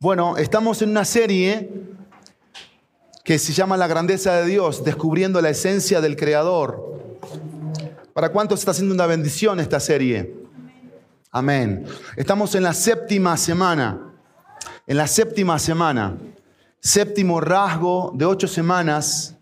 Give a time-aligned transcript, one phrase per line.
[0.00, 1.70] Bueno, estamos en una serie
[3.24, 7.18] que se llama La grandeza de Dios, descubriendo la esencia del Creador.
[8.14, 10.34] ¿Para cuántos está haciendo una bendición esta serie?
[11.32, 11.84] Amén.
[12.16, 14.14] Estamos en la séptima semana.
[14.86, 16.16] En la séptima semana.
[16.80, 19.34] Séptimo rasgo de ocho semanas,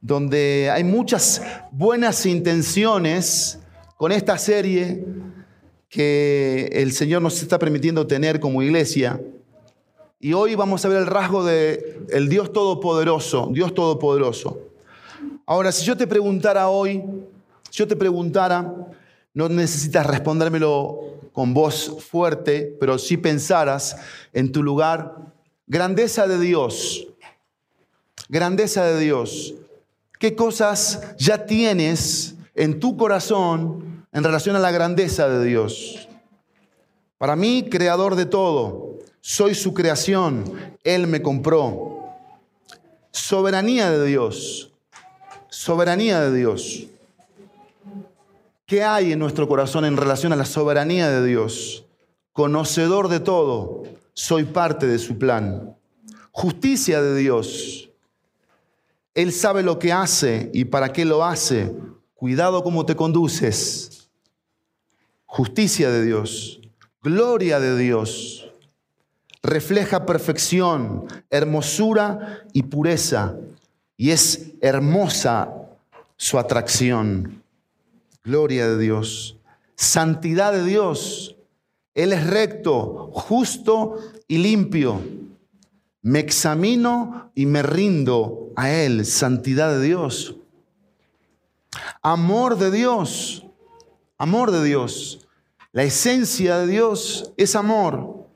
[0.00, 3.58] donde hay muchas buenas intenciones
[4.02, 5.04] con esta serie
[5.88, 9.20] que el Señor nos está permitiendo tener como iglesia.
[10.18, 14.58] Y hoy vamos a ver el rasgo de el Dios Todopoderoso, Dios Todopoderoso.
[15.46, 17.00] Ahora, si yo te preguntara hoy,
[17.70, 18.74] si yo te preguntara,
[19.34, 20.98] no necesitas respondérmelo
[21.32, 23.96] con voz fuerte, pero si pensaras
[24.32, 25.14] en tu lugar,
[25.68, 27.06] grandeza de Dios,
[28.28, 29.54] grandeza de Dios,
[30.18, 36.08] ¿qué cosas ya tienes en tu corazón en relación a la grandeza de Dios?
[37.18, 42.16] Para mí, creador de todo, soy su creación, Él me compró.
[43.12, 44.72] Soberanía de Dios,
[45.48, 46.86] soberanía de Dios.
[48.66, 51.84] ¿Qué hay en nuestro corazón en relación a la soberanía de Dios?
[52.32, 53.82] Conocedor de todo,
[54.14, 55.76] soy parte de su plan.
[56.32, 57.90] Justicia de Dios.
[59.14, 61.72] Él sabe lo que hace y para qué lo hace.
[62.14, 64.01] Cuidado cómo te conduces.
[65.34, 66.60] Justicia de Dios.
[67.02, 68.52] Gloria de Dios
[69.42, 73.34] refleja perfección, hermosura y pureza,
[73.96, 75.54] y es hermosa
[76.18, 77.42] su atracción.
[78.22, 79.38] Gloria de Dios.
[79.74, 81.34] Santidad de Dios.
[81.94, 85.00] Él es recto, justo y limpio.
[86.02, 89.06] Me examino y me rindo a Él.
[89.06, 90.36] Santidad de Dios.
[92.02, 93.46] Amor de Dios.
[94.18, 95.21] Amor de Dios.
[95.72, 98.26] La esencia de Dios es amor.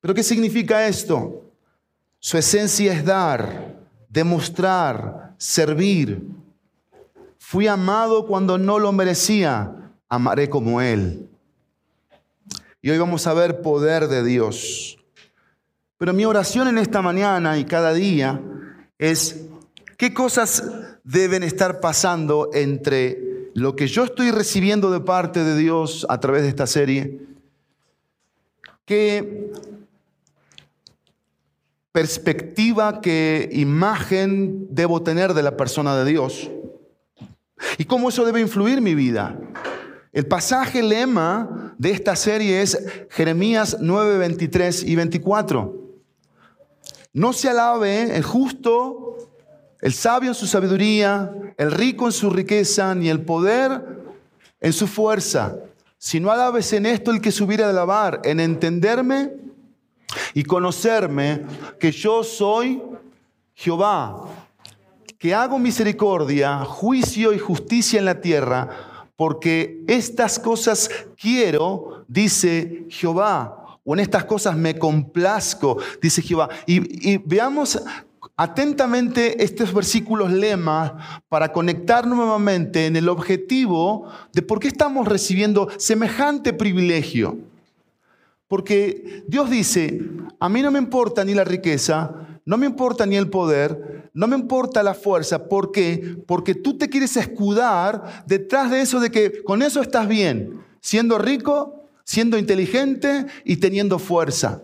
[0.00, 1.50] ¿Pero qué significa esto?
[2.20, 3.76] Su esencia es dar,
[4.08, 6.22] demostrar, servir.
[7.38, 11.28] Fui amado cuando no lo merecía, amaré como Él.
[12.80, 14.96] Y hoy vamos a ver poder de Dios.
[15.98, 18.40] Pero mi oración en esta mañana y cada día
[18.96, 19.44] es,
[19.96, 20.62] ¿qué cosas
[21.02, 23.25] deben estar pasando entre
[23.56, 27.20] lo que yo estoy recibiendo de parte de Dios a través de esta serie?
[28.84, 29.50] ¿Qué
[31.90, 36.50] perspectiva, qué imagen debo tener de la persona de Dios
[37.78, 39.40] y cómo eso debe influir mi vida.
[40.12, 42.78] El pasaje lema de esta serie es
[43.08, 45.74] Jeremías 9, 23 y 24.
[47.14, 49.05] No se alabe el justo,
[49.86, 54.02] el sabio en su sabiduría, el rico en su riqueza, ni el poder
[54.60, 55.60] en su fuerza,
[55.96, 59.30] sino alabes en esto el que subiera de alabar, en entenderme
[60.34, 61.46] y conocerme
[61.78, 62.82] que yo soy
[63.54, 64.24] Jehová,
[65.20, 68.68] que hago misericordia, juicio y justicia en la tierra,
[69.14, 76.48] porque estas cosas quiero, dice Jehová, o en estas cosas me complazco, dice Jehová.
[76.66, 77.80] Y, veamos
[78.36, 85.68] atentamente estos versículos lema para conectar nuevamente en el objetivo de por qué estamos recibiendo
[85.78, 87.38] semejante privilegio.
[88.46, 90.00] Porque Dios dice,
[90.38, 92.14] a mí no me importa ni la riqueza,
[92.44, 95.48] no me importa ni el poder, no me importa la fuerza.
[95.48, 96.16] ¿Por qué?
[96.26, 101.18] Porque tú te quieres escudar detrás de eso de que con eso estás bien, siendo
[101.18, 104.62] rico, siendo inteligente y teniendo fuerza.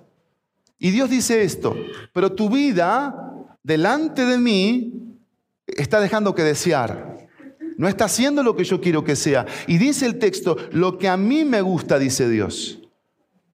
[0.78, 1.74] Y Dios dice esto,
[2.12, 3.31] pero tu vida
[3.62, 5.18] delante de mí
[5.66, 7.28] está dejando que desear.
[7.76, 9.46] No está haciendo lo que yo quiero que sea.
[9.66, 12.80] Y dice el texto, lo que a mí me gusta, dice Dios.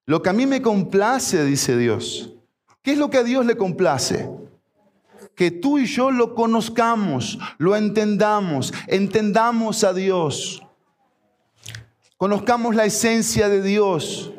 [0.07, 2.35] Lo que a mí me complace, dice Dios.
[2.83, 4.29] ¿Qué es lo que a Dios le complace?
[5.35, 10.63] Que tú y yo lo conozcamos, lo entendamos, entendamos a Dios.
[12.17, 14.33] Conozcamos la esencia de Dios.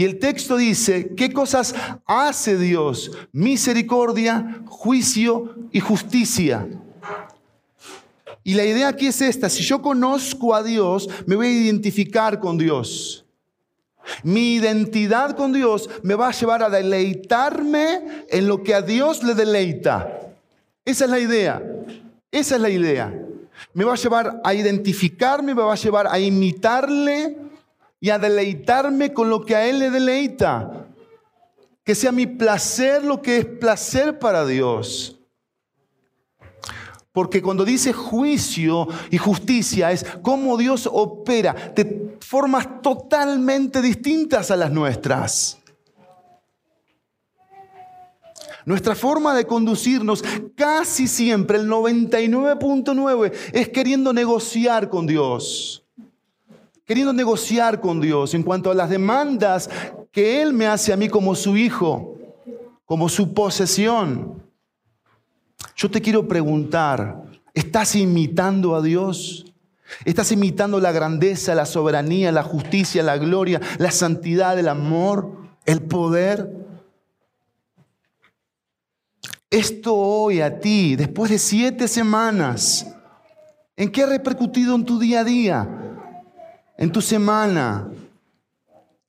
[0.00, 1.74] Y el texto dice, ¿qué cosas
[2.06, 3.10] hace Dios?
[3.32, 6.66] Misericordia, juicio y justicia.
[8.42, 12.40] Y la idea aquí es esta, si yo conozco a Dios, me voy a identificar
[12.40, 13.26] con Dios.
[14.22, 19.22] Mi identidad con Dios me va a llevar a deleitarme en lo que a Dios
[19.22, 20.18] le deleita.
[20.82, 21.62] Esa es la idea.
[22.32, 23.14] Esa es la idea.
[23.74, 27.49] Me va a llevar a identificarme, me va a llevar a imitarle
[28.00, 30.88] y a deleitarme con lo que a Él le deleita.
[31.84, 35.20] Que sea mi placer lo que es placer para Dios.
[37.12, 44.56] Porque cuando dice juicio y justicia es cómo Dios opera de formas totalmente distintas a
[44.56, 45.58] las nuestras.
[48.64, 50.22] Nuestra forma de conducirnos
[50.54, 55.79] casi siempre, el 99.9, es queriendo negociar con Dios.
[56.90, 59.70] Queriendo negociar con Dios en cuanto a las demandas
[60.10, 62.18] que Él me hace a mí como su hijo,
[62.84, 64.42] como su posesión.
[65.76, 67.22] Yo te quiero preguntar,
[67.54, 69.46] ¿estás imitando a Dios?
[70.04, 75.30] ¿Estás imitando la grandeza, la soberanía, la justicia, la gloria, la santidad, el amor,
[75.66, 76.52] el poder?
[79.48, 82.92] Esto hoy a ti, después de siete semanas,
[83.76, 85.76] ¿en qué ha repercutido en tu día a día?
[86.80, 87.90] En tu semana,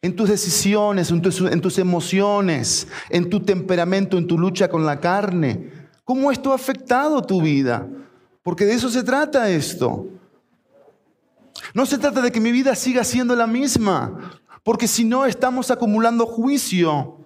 [0.02, 5.72] en tus decisiones, en tus, emociones, en tu temperamento, en tu lucha con la carne.
[6.04, 7.88] ¿Cómo esto ha afectado tu vida?
[8.44, 10.06] Porque de eso se trata esto.
[11.74, 15.72] No se trata de que mi vida siga siendo la misma, porque si no estamos
[15.72, 17.20] acumulando juicio,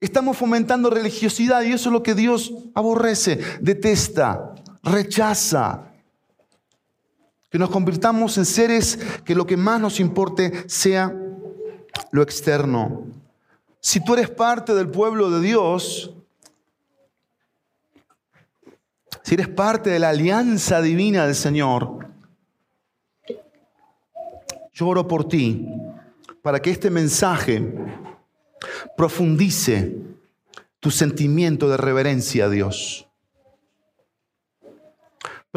[0.00, 5.92] estamos fomentando religiosidad y eso es lo que Dios aborrece, detesta, rechaza.
[7.50, 11.14] Que nos convirtamos en seres que lo que más nos importe sea
[12.10, 13.06] lo externo.
[13.80, 16.14] Si tú eres parte del pueblo de Dios,
[19.22, 22.08] si eres parte de la alianza divina del Señor,
[24.72, 25.66] yo oro por ti
[26.42, 27.74] para que este mensaje
[28.96, 29.96] profundice
[30.80, 33.07] tu sentimiento de reverencia a Dios.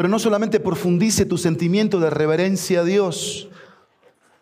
[0.02, 3.48] Pero no solamente profundice tu sentimiento de reverencia a Dios,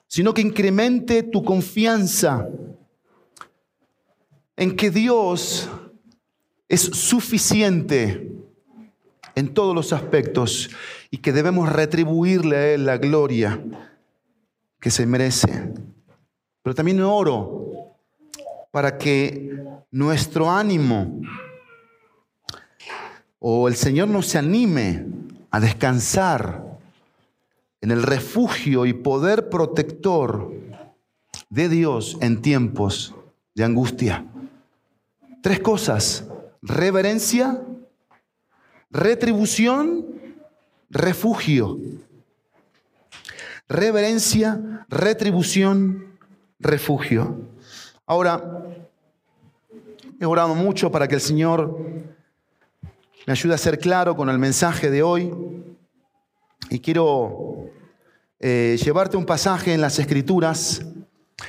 [0.06, 2.48] sino que incremente tu confianza
[4.56, 5.68] en que Dios
[6.66, 8.32] es suficiente
[9.34, 10.70] en todos los aspectos
[11.10, 13.62] y que debemos retribuirle a Él la gloria
[14.80, 15.74] que se merece.
[16.62, 17.98] Pero también oro
[18.70, 21.20] para que nuestro ánimo
[23.38, 26.78] o el Señor nos anime a descansar
[27.80, 30.52] en el refugio y poder protector
[31.48, 33.14] de Dios en tiempos
[33.54, 34.26] de angustia.
[35.42, 36.24] Tres cosas,
[36.62, 37.62] reverencia,
[38.90, 40.04] Retribución,
[40.90, 41.78] refugio.
[43.68, 46.18] Reverencia, retribución,
[46.58, 47.38] refugio.
[48.04, 48.64] Ahora,
[50.18, 51.78] he orado mucho para que el Señor
[53.26, 55.32] me ayude a ser claro con el mensaje de hoy.
[56.70, 57.70] Y quiero
[58.38, 60.82] eh, llevarte un pasaje en las Escrituras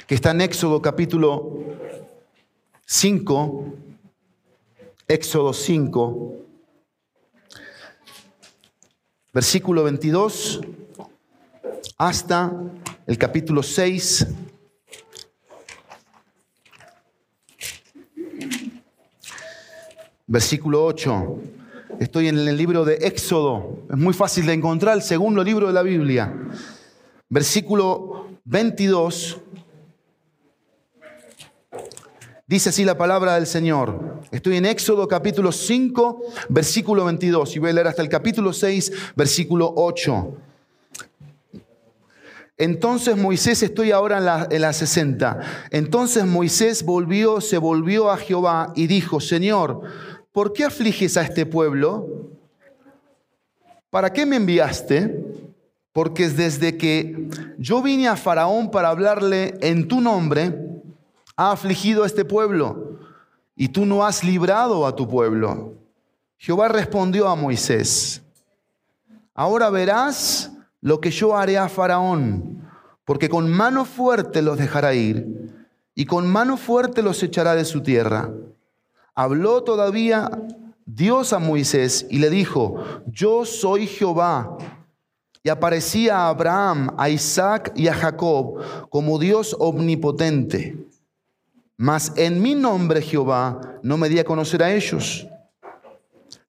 [0.08, 1.60] que está en Éxodo capítulo
[2.86, 3.66] 5.
[5.08, 6.42] Éxodo 5
[9.34, 10.60] versículo 22
[11.98, 12.52] hasta
[13.08, 14.28] el capítulo 6.
[20.28, 21.40] Versículo 8.
[22.02, 23.86] Estoy en el libro de Éxodo.
[23.88, 26.34] Es muy fácil de encontrar, el segundo libro de la Biblia.
[27.30, 29.38] Versículo 22
[32.48, 34.20] Dice así la palabra del Señor.
[34.32, 38.92] Estoy en Éxodo capítulo 5, versículo 22 y voy a leer hasta el capítulo 6,
[39.16, 40.38] versículo 8.
[42.58, 45.40] Entonces Moisés, estoy ahora en la, en la 60.
[45.70, 49.84] Entonces Moisés volvió, se volvió a Jehová y dijo, Señor,
[50.32, 52.30] ¿por qué afliges a este pueblo?
[53.90, 55.24] ¿Para qué me enviaste?
[55.92, 60.58] Porque desde que yo vine a Faraón para hablarle en tu nombre,
[61.36, 63.00] ha afligido a este pueblo
[63.56, 65.74] y tú no has librado a tu pueblo.
[66.38, 68.22] Jehová respondió a Moisés,
[69.34, 72.68] ahora verás lo que yo haré a Faraón,
[73.06, 77.82] porque con mano fuerte los dejará ir y con mano fuerte los echará de su
[77.82, 78.32] tierra.
[79.16, 80.30] Habló todavía
[80.86, 84.58] Dios a Moisés y le dijo, yo soy Jehová.
[85.44, 90.78] Y aparecía a Abraham, a Isaac y a Jacob como Dios omnipotente.
[91.78, 95.28] Mas en mi nombre Jehová no me di a conocer a ellos.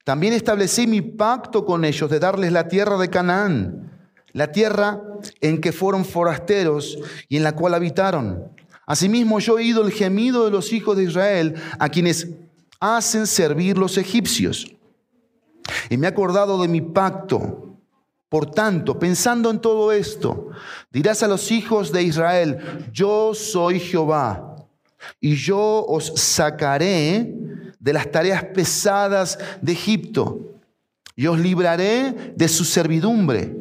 [0.05, 3.91] También establecí mi pacto con ellos de darles la tierra de Canaán,
[4.33, 5.01] la tierra
[5.41, 8.51] en que fueron forasteros y en la cual habitaron.
[8.85, 12.29] Asimismo yo he oído el gemido de los hijos de Israel a quienes
[12.83, 14.75] hacen servir los egipcios.
[15.89, 17.79] Y me he acordado de mi pacto.
[18.29, 20.49] Por tanto, pensando en todo esto,
[20.91, 24.57] dirás a los hijos de Israel, yo soy Jehová
[25.21, 27.33] y yo os sacaré
[27.79, 30.49] de las tareas pesadas de Egipto.
[31.15, 33.55] y os libraré de su servidumbre,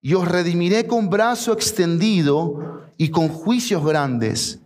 [0.00, 4.60] y os redimiré con brazo extendido y con juicios grandes.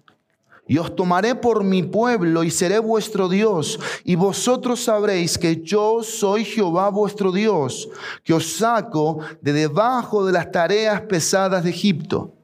[0.68, 3.80] Y os tomaré por mi pueblo y seré vuestro Dios.
[4.04, 7.88] Y vosotros sabréis que yo soy Jehová vuestro Dios,
[8.22, 12.34] que os saco de debajo de las tareas pesadas de Egipto.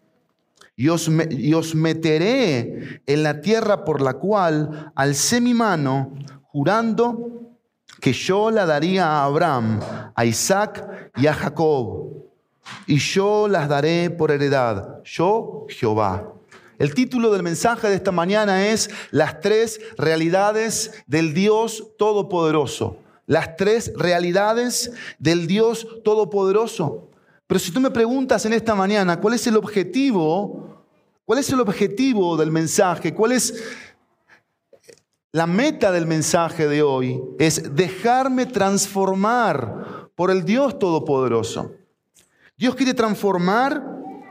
[0.75, 6.15] Y os, y os meteré en la tierra por la cual alcé mi mano,
[6.45, 7.31] jurando
[8.01, 9.81] que yo la daría a Abraham,
[10.15, 12.11] a Isaac y a Jacob.
[12.87, 15.03] Y yo las daré por heredad.
[15.05, 16.34] Yo, Jehová.
[16.85, 22.99] El título del mensaje de esta mañana es Las tres realidades del Dios Todopoderoso.
[23.25, 27.09] Las tres realidades del Dios Todopoderoso.
[27.47, 30.85] Pero si tú me preguntas en esta mañana cuál es el objetivo,
[31.25, 33.65] cuál es el objetivo del mensaje, cuál es
[35.33, 41.73] la meta del mensaje de hoy, es dejarme transformar por el Dios Todopoderoso.
[42.59, 43.83] Dios quiere transformar,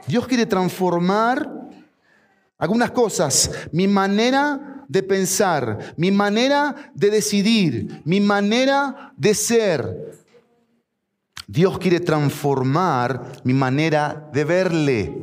[0.05, 1.62] Dios quiere transformar
[2.63, 10.23] algunas cosas, mi manera de pensar, mi manera de decidir, mi manera de ser.
[11.45, 15.13] Dios quiere transformar mi manera de verle,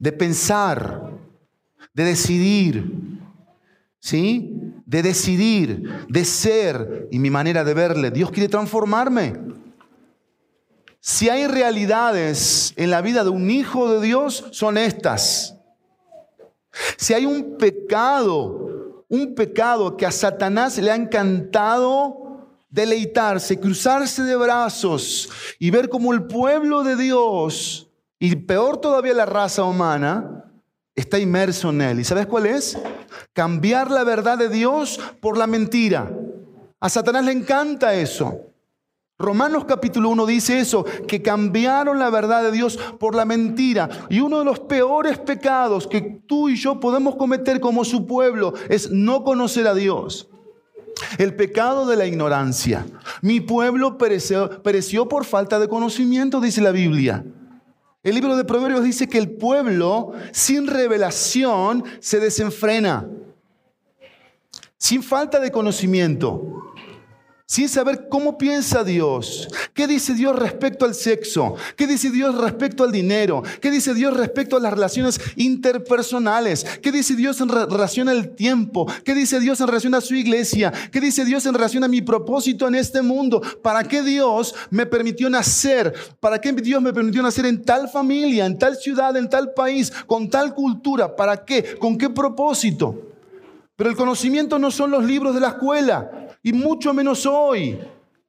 [0.00, 1.12] de pensar,
[1.94, 2.92] de decidir.
[4.00, 4.74] ¿Sí?
[4.84, 8.10] De decidir, de ser y mi manera de verle.
[8.10, 9.40] Dios quiere transformarme.
[10.98, 15.56] Si hay realidades en la vida de un hijo de Dios, son estas.
[16.96, 22.22] Si hay un pecado, un pecado que a Satanás le ha encantado
[22.70, 29.26] deleitarse, cruzarse de brazos y ver como el pueblo de Dios, y peor todavía la
[29.26, 30.44] raza humana,
[30.94, 32.00] está inmerso en él.
[32.00, 32.78] ¿Y sabes cuál es?
[33.32, 36.10] Cambiar la verdad de Dios por la mentira.
[36.80, 38.51] A Satanás le encanta eso.
[39.22, 43.88] Romanos capítulo 1 dice eso, que cambiaron la verdad de Dios por la mentira.
[44.10, 48.52] Y uno de los peores pecados que tú y yo podemos cometer como su pueblo
[48.68, 50.28] es no conocer a Dios.
[51.18, 52.84] El pecado de la ignorancia.
[53.22, 57.24] Mi pueblo pereció, pereció por falta de conocimiento, dice la Biblia.
[58.02, 63.08] El libro de Proverbios dice que el pueblo sin revelación se desenfrena.
[64.76, 66.71] Sin falta de conocimiento
[67.46, 72.84] sin saber cómo piensa Dios, qué dice Dios respecto al sexo, qué dice Dios respecto
[72.84, 78.08] al dinero, qué dice Dios respecto a las relaciones interpersonales, qué dice Dios en relación
[78.08, 81.84] al tiempo, qué dice Dios en relación a su iglesia, qué dice Dios en relación
[81.84, 86.80] a mi propósito en este mundo, para qué Dios me permitió nacer, para qué Dios
[86.80, 91.14] me permitió nacer en tal familia, en tal ciudad, en tal país, con tal cultura,
[91.14, 93.08] para qué, con qué propósito.
[93.76, 97.78] Pero el conocimiento no son los libros de la escuela y mucho menos hoy,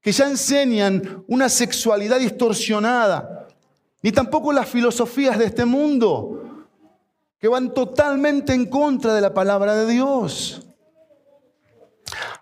[0.02, 3.48] que ya enseñan una sexualidad distorsionada,
[4.02, 6.66] ni tampoco las filosofías de este mundo,
[7.40, 10.68] que van totalmente en contra de la palabra de Dios.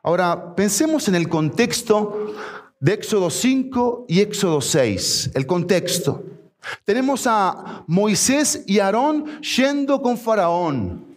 [0.04, 2.34] Ahora, pensemos en el contexto
[2.80, 6.24] de Éxodo 5 y Éxodo 6, el contexto.
[6.84, 11.11] Tenemos a Moisés y Aarón yendo con Faraón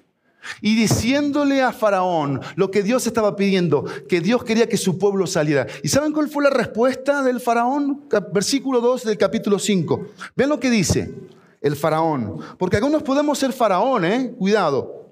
[0.61, 5.27] y diciéndole a Faraón lo que Dios estaba pidiendo, que Dios quería que su pueblo
[5.27, 5.67] saliera.
[5.83, 8.05] ¿Y saben cuál fue la respuesta del Faraón?
[8.33, 10.09] Versículo 2 del capítulo 5.
[10.37, 11.15] Ven lo que dice
[11.61, 14.35] el Faraón, porque algunos podemos ser Faraón, ¿eh?
[14.39, 15.09] Cuidado.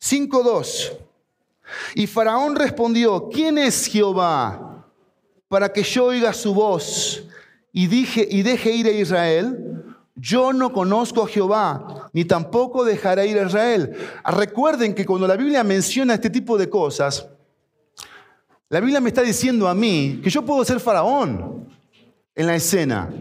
[0.00, 0.92] 5.2.
[1.94, 4.84] Y Faraón respondió, ¿quién es Jehová
[5.48, 7.24] para que yo oiga su voz
[7.72, 9.94] y, dije, y deje ir a Israel?
[10.14, 13.94] Yo no conozco a Jehová, ni tampoco dejaré ir a Israel.
[14.24, 17.28] Recuerden que cuando la Biblia menciona este tipo de cosas,
[18.70, 21.68] la Biblia me está diciendo a mí que yo puedo ser faraón
[22.34, 23.12] en la escena.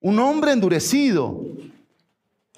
[0.00, 1.40] Un hombre endurecido.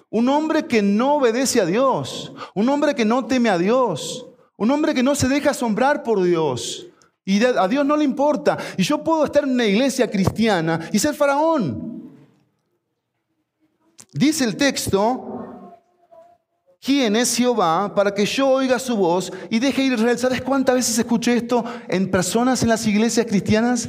[0.08, 2.32] Un hombre que no obedece a Dios.
[2.54, 4.24] Un hombre que no teme a Dios.
[4.56, 6.86] Un hombre que no se deja asombrar por Dios.
[7.26, 8.56] Y a Dios no le importa.
[8.78, 12.10] Y yo puedo estar en una iglesia cristiana y ser faraón.
[14.14, 15.43] Dice el texto,
[16.84, 20.18] ¿quién es Jehová para que yo oiga su voz y deje ir Israel?
[20.18, 23.88] ¿Sabes cuántas veces escuché esto en personas en las iglesias cristianas?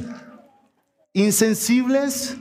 [1.12, 2.36] Insensibles,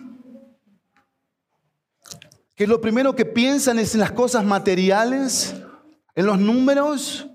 [2.55, 5.53] que lo primero que piensan es en las cosas materiales,
[6.15, 7.27] en los números,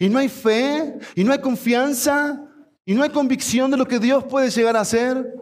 [0.00, 2.44] y no hay fe, y no hay confianza,
[2.84, 5.32] y no hay convicción de lo que Dios puede llegar a hacer,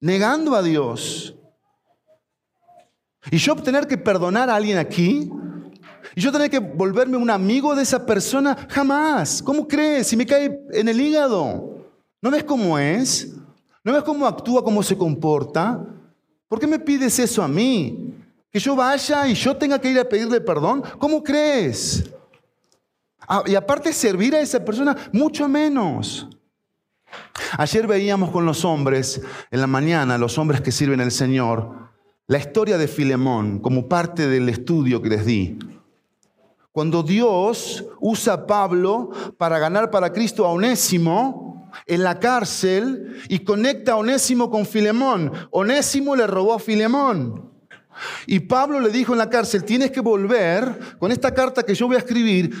[0.00, 1.34] negando a Dios.
[3.30, 5.30] Y yo tener que perdonar a alguien aquí,
[6.14, 9.42] y yo tener que volverme un amigo de esa persona, jamás.
[9.42, 10.08] ¿Cómo crees?
[10.08, 11.86] Si me cae en el hígado.
[12.20, 13.34] ¿No ves cómo es?
[13.82, 15.84] ¿No ves cómo actúa, cómo se comporta?
[16.48, 18.14] ¿Por qué me pides eso a mí?
[18.50, 20.82] ¿Que yo vaya y yo tenga que ir a pedirle perdón?
[20.98, 22.04] ¿Cómo crees?
[23.26, 26.28] Ah, y aparte servir a esa persona, mucho menos.
[27.56, 31.90] Ayer veíamos con los hombres, en la mañana, los hombres que sirven al Señor,
[32.26, 35.58] la historia de Filemón como parte del estudio que les di.
[36.72, 43.40] Cuando Dios usa a Pablo para ganar para Cristo a Onésimo en la cárcel y
[43.40, 45.32] conecta a Onésimo con Filemón.
[45.50, 47.52] Onésimo le robó a Filemón.
[48.26, 51.86] Y Pablo le dijo en la cárcel, tienes que volver con esta carta que yo
[51.86, 52.54] voy a escribir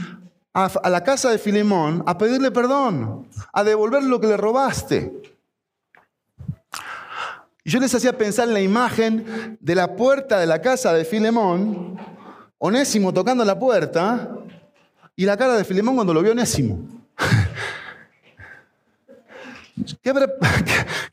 [0.52, 5.12] a, la casa de Filemón a pedirle perdón, a devolver lo que le robaste.
[7.64, 11.04] Y yo les hacía pensar en la imagen de la puerta de la casa de
[11.04, 11.96] Filemón,
[12.64, 14.36] Onésimo tocando la puerta,
[15.16, 16.78] y la cara de Filemón cuando lo vio Onésimo.
[20.00, 20.10] ¿Qué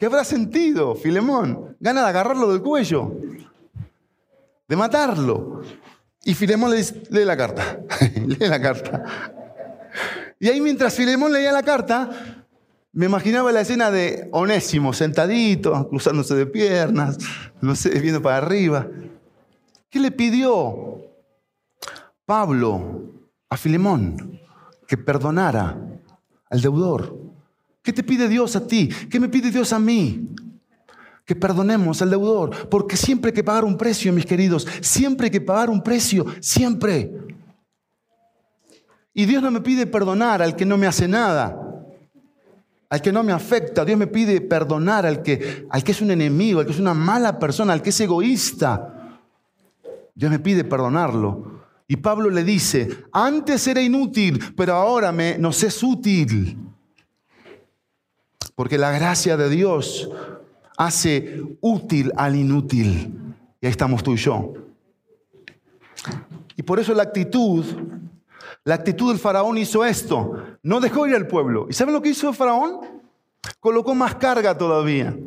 [0.06, 1.76] habrá, sentido, Filemón?
[1.80, 3.16] Gana de agarrarlo del cuello,
[4.68, 5.64] de matarlo.
[6.24, 7.80] Y Filemón le dice, lee la carta,
[8.28, 9.04] lee la carta.
[10.40, 12.12] Y ahí mientras Filemón leía la carta,
[12.94, 17.18] me imaginaba la escena de Onésimo sentadito, cruzándose de piernas,
[17.60, 18.86] no sé, viendo para arriba.
[19.90, 21.09] ¿Qué le pidió
[22.30, 23.10] Pablo
[23.50, 24.40] a Filemón?
[24.86, 25.76] Que perdonara
[26.48, 27.18] al deudor.
[27.82, 28.88] ¿Qué te pide Dios a ti?
[29.10, 30.30] ¿Qué me pide Dios a mí?
[31.26, 35.32] Que perdonemos al deudor, porque siempre hay que pagar un precio, mis queridos, siempre hay
[35.32, 37.12] que pagar un precio, siempre.
[39.12, 41.66] Y Dios no me pide perdonar al que no me hace nada
[42.92, 43.86] al que no me afecta.
[43.86, 46.96] Dios me pide perdonar al que, al que es un enemigo, al que es una
[46.96, 49.20] mala persona, al que es egoísta.
[50.16, 51.59] Dios me pide perdonarlo.
[51.90, 56.56] Y Pablo le dice, antes era inútil, pero ahora nos es útil.
[58.56, 60.08] Porque la gracia de Dios
[60.78, 63.36] hace útil al inútil.
[63.60, 64.54] Y ahí estamos tú y yo.
[66.56, 67.66] Y por eso la actitud
[68.64, 70.44] la actitud del faraón hizo esto.
[70.62, 71.66] No dejó ir al pueblo.
[71.70, 73.02] ¿Y saben lo que hizo el faraón?
[73.60, 75.18] Colocó más carga todavía.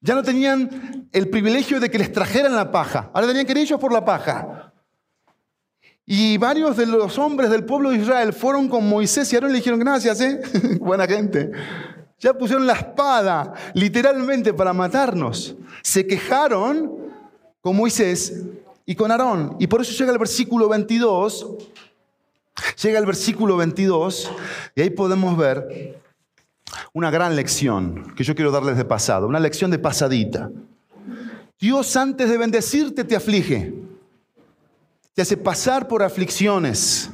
[0.00, 3.10] Ya no tenían el privilegio de que les trajeran la paja.
[3.14, 4.67] Ahora tenían que ir ellos por la paja.
[6.10, 9.52] Y varios de los hombres del pueblo de Israel fueron con Moisés y Aarón y
[9.52, 10.40] le dijeron, gracias, ¿eh?
[10.80, 11.50] buena gente.
[12.18, 15.54] Ya pusieron la espada literalmente para matarnos.
[15.82, 16.90] Se quejaron
[17.60, 18.42] con Moisés
[18.86, 19.56] y con Aarón.
[19.58, 21.46] Y por eso llega el versículo 22,
[22.82, 24.32] llega el versículo 22,
[24.76, 26.00] y ahí podemos ver
[26.94, 30.50] una gran lección que yo quiero darles de pasado, una lección de pasadita.
[31.60, 33.74] Dios antes de bendecirte te aflige,
[35.18, 37.10] te hace pasar por aflicciones.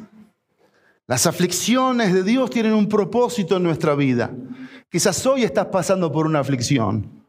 [1.06, 4.30] Las aflicciones de Dios tienen un propósito en nuestra vida.
[4.90, 7.24] Quizás hoy estás pasando por una aflicción.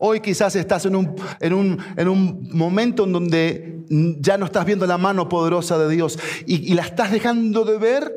[0.00, 3.84] Hoy quizás estás en un, en un, momento en donde
[4.18, 7.78] ya no estás viendo la mano poderosa de Dios y, y la estás dejando de
[7.78, 8.12] ver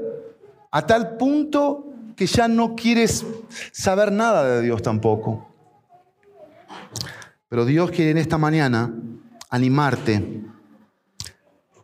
[0.72, 3.24] a tal punto que ya no quieres
[3.72, 5.48] saber nada de Dios tampoco.
[7.48, 8.92] Pero Dios quiere en esta mañana
[9.52, 10.48] animarte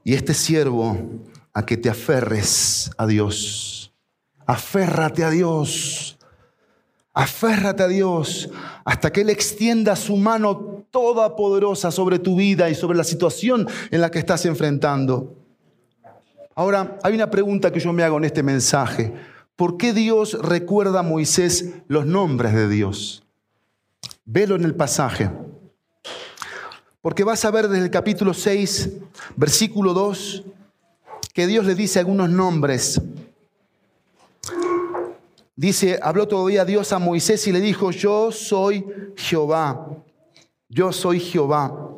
[0.04, 0.98] y este siervo
[1.54, 3.94] a que te aferres a Dios.
[4.46, 6.18] Aférrate a Dios.
[7.14, 8.50] Aférrate a Dios
[8.86, 13.68] hasta que Él extienda su mano toda poderosa sobre tu vida y sobre la situación
[13.92, 15.36] en la que estás enfrentando.
[16.56, 19.14] Ahora, hay una pregunta que yo me hago en este mensaje.
[19.56, 23.24] ¿Por qué Dios recuerda a Moisés los nombres de Dios?
[24.26, 25.30] Velo en el pasaje.
[27.04, 28.90] Porque vas a ver desde el capítulo 6,
[29.36, 30.44] versículo 2,
[31.34, 33.00] que Dios le dice algunos nombres
[35.56, 38.86] Dice, habló todavía Dios a Moisés y le dijo, yo soy
[39.16, 39.88] Jehová,
[40.68, 41.90] yo soy Jehová.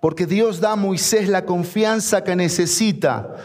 [0.00, 3.36] Porque Dios da a Moisés la confianza que necesita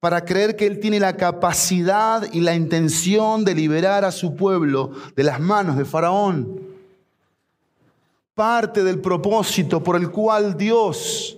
[0.00, 4.92] para creer que Él tiene la capacidad y la intención de liberar a su pueblo
[5.14, 6.69] de las manos de Faraón.
[8.40, 11.36] Parte del propósito por el cual Dios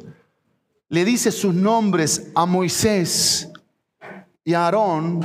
[0.88, 3.50] le dice sus nombres a Moisés
[4.44, 5.18] y a Aarón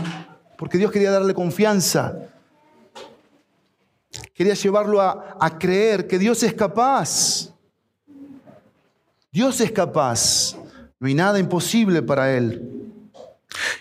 [0.58, 2.18] porque Dios quería darle confianza.
[4.34, 7.54] Quería llevarlo a, a, creer que Dios es capaz.
[9.32, 10.56] Dios es capaz.
[11.00, 12.92] No hay nada imposible para Él.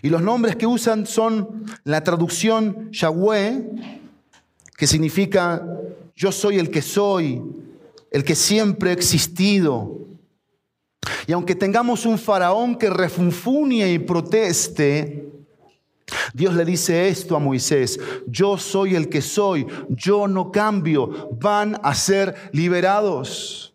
[0.03, 3.71] Y los nombres que usan son la traducción Yahweh,
[4.77, 5.67] que significa
[6.15, 7.43] yo soy el que soy,
[8.17, 9.99] el que siempre he existido.
[11.27, 15.29] Y aunque tengamos un faraón que refunfunie y proteste,
[16.33, 21.79] Dios le dice esto a Moisés, yo soy el que soy, yo no cambio, van
[21.83, 23.75] a ser liberados.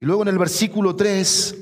[0.00, 1.56] Y luego en el versículo 3,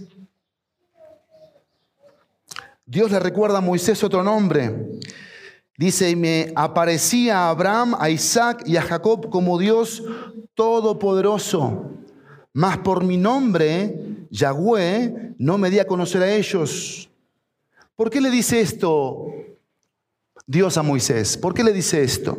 [2.86, 4.98] Dios le recuerda a Moisés otro nombre.
[5.80, 10.02] Dice, y me aparecía a Abraham, a Isaac y a Jacob como Dios
[10.52, 11.92] todopoderoso.
[12.52, 17.08] Mas por mi nombre, Yahweh, no me di a conocer a ellos.
[17.96, 19.24] ¿Por qué le dice esto
[20.46, 21.38] Dios a Moisés?
[21.38, 22.36] ¿Por qué le dice esto?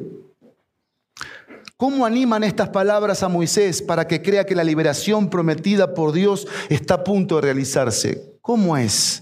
[1.77, 6.47] ¿Cómo animan estas palabras a Moisés para que crea que la liberación prometida por Dios
[6.69, 8.37] está a punto de realizarse?
[8.39, 9.20] ¿Cómo es?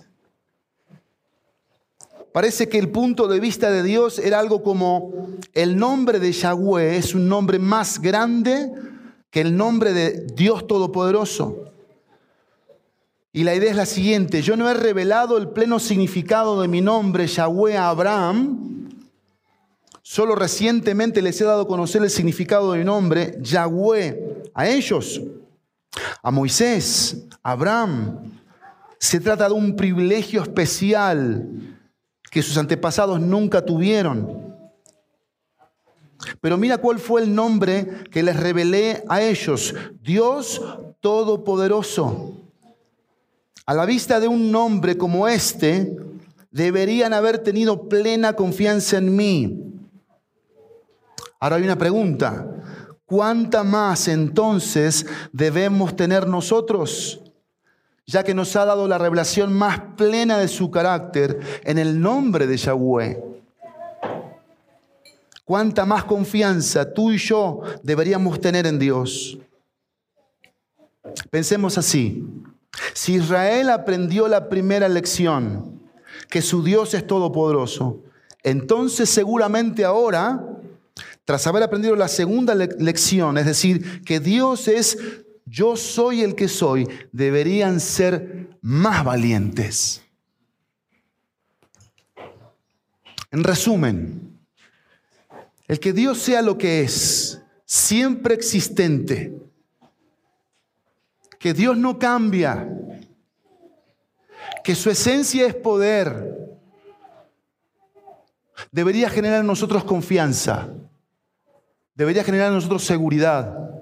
[2.31, 6.97] Parece que el punto de vista de Dios era algo como el nombre de Yahweh
[6.97, 8.71] es un nombre más grande
[9.31, 11.65] que el nombre de Dios Todopoderoso.
[13.31, 16.81] Y la idea es la siguiente, yo no he revelado el pleno significado de mi
[16.81, 18.89] nombre, Yahweh, a Abraham,
[20.01, 25.21] solo recientemente les he dado a conocer el significado de mi nombre, Yahweh, a ellos,
[26.23, 28.33] a Moisés, a Abraham.
[28.99, 31.78] Se trata de un privilegio especial
[32.29, 34.55] que sus antepasados nunca tuvieron.
[36.41, 39.73] Pero mira cuál fue el nombre que les revelé a ellos.
[40.01, 40.61] Dios
[41.01, 42.33] Todopoderoso.
[43.65, 45.95] A la vista de un nombre como este,
[46.51, 49.63] deberían haber tenido plena confianza en mí.
[51.39, 52.47] Ahora hay una pregunta.
[53.05, 57.21] ¿Cuánta más entonces debemos tener nosotros?
[58.09, 62.47] Ya que nos ha dado la revelación más plena de su carácter en el nombre
[62.47, 63.23] de Yahweh.
[65.45, 69.37] ¿Cuánta más confianza tú y yo deberíamos tener en Dios?
[71.29, 72.25] Pensemos así.
[72.93, 75.79] Si Israel aprendió la primera lección,
[76.29, 78.01] que su Dios es todopoderoso,
[78.41, 80.43] entonces seguramente ahora,
[81.25, 84.97] tras haber aprendido la segunda lección, es decir, que Dios es
[85.49, 90.03] yo soy el que soy, deberían ser más valientes.
[93.31, 94.39] En resumen,
[95.67, 99.35] el que Dios sea lo que es, siempre existente,
[101.39, 102.67] que Dios no cambia,
[104.63, 106.59] que su esencia es poder,
[108.71, 110.69] debería generar en nosotros confianza,
[111.95, 113.78] debería generar en nosotros seguridad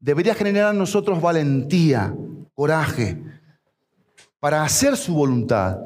[0.00, 2.14] debería generar en nosotros valentía,
[2.54, 3.22] coraje,
[4.40, 5.78] para hacer su voluntad,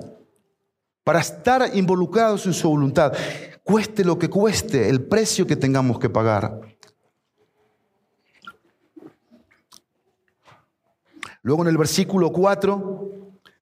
[1.03, 3.13] para estar involucrados en su voluntad,
[3.65, 6.61] cueste lo que cueste, el precio que tengamos que pagar.
[11.43, 13.11] Luego en el versículo 4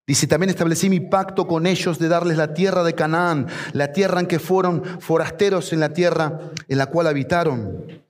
[0.07, 4.21] dice, también establecí mi pacto con ellos de darles la tierra de Canaán, la tierra
[4.21, 6.38] en que fueron forasteros en la tierra
[6.69, 8.02] en la cual habitaron.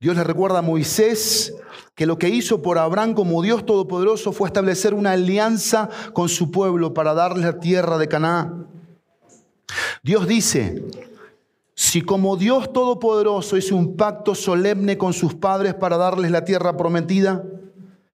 [0.00, 1.54] Dios le recuerda a Moisés
[1.94, 6.50] que lo que hizo por Abraham como Dios Todopoderoso fue establecer una alianza con su
[6.50, 8.66] pueblo para darle la tierra de Canaán.
[10.02, 10.82] Dios dice,
[11.74, 16.76] si como Dios Todopoderoso hizo un pacto solemne con sus padres para darles la tierra
[16.76, 17.44] prometida,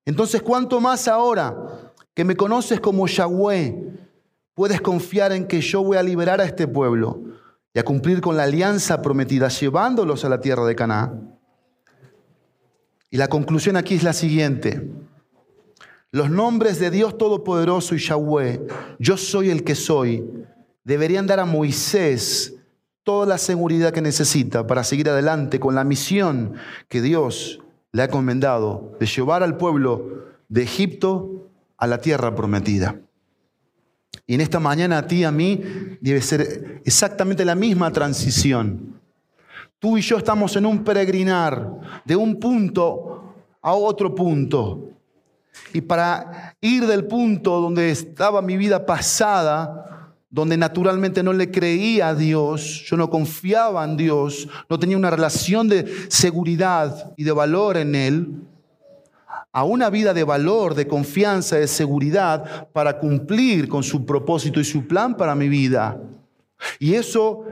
[0.04, 3.92] entonces cuánto más ahora que me conoces como Yahweh,
[4.54, 7.20] puedes confiar en que yo voy a liberar a este pueblo
[7.74, 11.35] y a cumplir con la alianza prometida, llevándolos a la tierra de Canaán.
[13.16, 14.90] Y la conclusión aquí es la siguiente.
[16.10, 18.66] Los nombres de Dios Todopoderoso y Yahweh,
[18.98, 20.22] yo soy el que soy,
[20.84, 22.56] deberían dar a Moisés
[23.04, 26.56] toda la seguridad que necesita para seguir adelante con la misión
[26.90, 31.48] que Dios le ha encomendado de llevar al pueblo de Egipto
[31.78, 33.00] a la tierra prometida.
[34.26, 35.62] Y en esta mañana a ti, a mí,
[36.02, 38.95] debe ser exactamente la misma transición.
[39.78, 44.90] Tú y yo estamos en un peregrinar de un punto a otro punto.
[45.72, 52.08] Y para ir del punto donde estaba mi vida pasada, donde naturalmente no le creía
[52.08, 57.32] a Dios, yo no confiaba en Dios, no tenía una relación de seguridad y de
[57.32, 58.28] valor en Él,
[59.52, 64.64] a una vida de valor, de confianza, de seguridad para cumplir con su propósito y
[64.64, 65.98] su plan para mi vida.
[66.78, 67.44] Y eso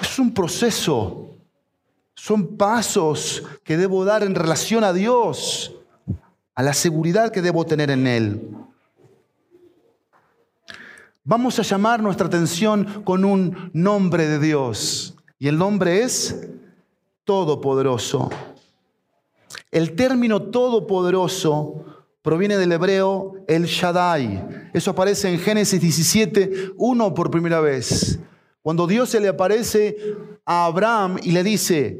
[0.00, 1.36] es un proceso.
[2.14, 5.74] Son pasos que debo dar en relación a Dios,
[6.54, 8.56] a la seguridad que debo tener en Él.
[11.24, 15.14] Vamos a llamar nuestra atención con un nombre de Dios.
[15.38, 16.48] Y el nombre es
[17.24, 18.30] Todopoderoso.
[19.70, 21.84] El término Todopoderoso
[22.22, 24.70] proviene del hebreo el Shaddai.
[24.72, 28.18] Eso aparece en Génesis 17, 1 por primera vez.
[28.62, 29.96] Cuando Dios se le aparece
[30.44, 31.98] a Abraham y le dice,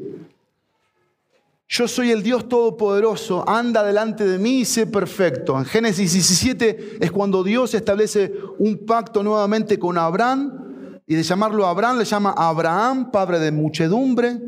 [1.67, 5.57] yo soy el Dios Todopoderoso, anda delante de mí y sé perfecto.
[5.57, 10.69] En Génesis 17 es cuando Dios establece un pacto nuevamente con Abraham
[11.05, 14.39] y de llamarlo Abraham le llama Abraham, padre de muchedumbre.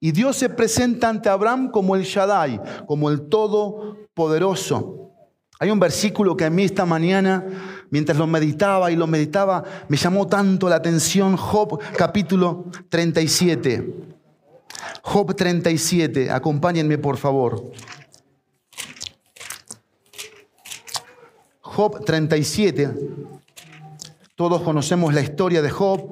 [0.00, 5.10] Y Dios se presenta ante Abraham como el Shaddai, como el Todopoderoso.
[5.60, 7.44] Hay un versículo que a mí esta mañana,
[7.92, 13.94] mientras lo meditaba y lo meditaba, me llamó tanto la atención, Job capítulo 37.
[15.02, 17.70] Job 37, acompáñenme por favor.
[21.60, 22.90] Job 37,
[24.34, 26.10] todos conocemos la historia de Job.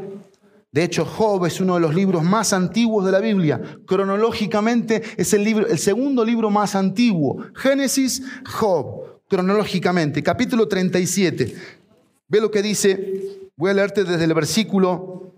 [0.72, 3.60] De hecho, Job es uno de los libros más antiguos de la Biblia.
[3.86, 7.44] Cronológicamente es el, libro, el segundo libro más antiguo.
[7.54, 8.99] Génesis, Job,
[9.30, 11.54] cronológicamente, capítulo 37.
[12.26, 15.32] Ve lo que dice, voy a leerte desde el versículo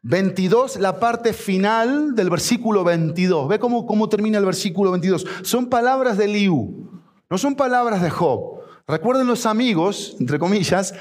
[0.00, 3.48] 22, la parte final del versículo 22.
[3.48, 5.26] Ve cómo, cómo termina el versículo 22.
[5.42, 6.90] Son palabras de Liu,
[7.28, 8.60] no son palabras de Job.
[8.88, 10.94] Recuerden los amigos, entre comillas,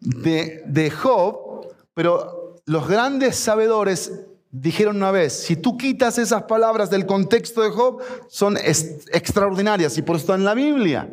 [0.00, 6.88] de, de Job, pero los grandes sabedores dijeron una vez, si tú quitas esas palabras
[6.88, 11.10] del contexto de Job, son extraordinarias y por eso están en la Biblia.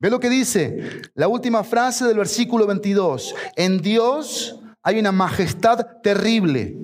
[0.00, 3.34] Ve lo que dice la última frase del versículo 22.
[3.54, 6.76] En Dios hay una majestad terrible.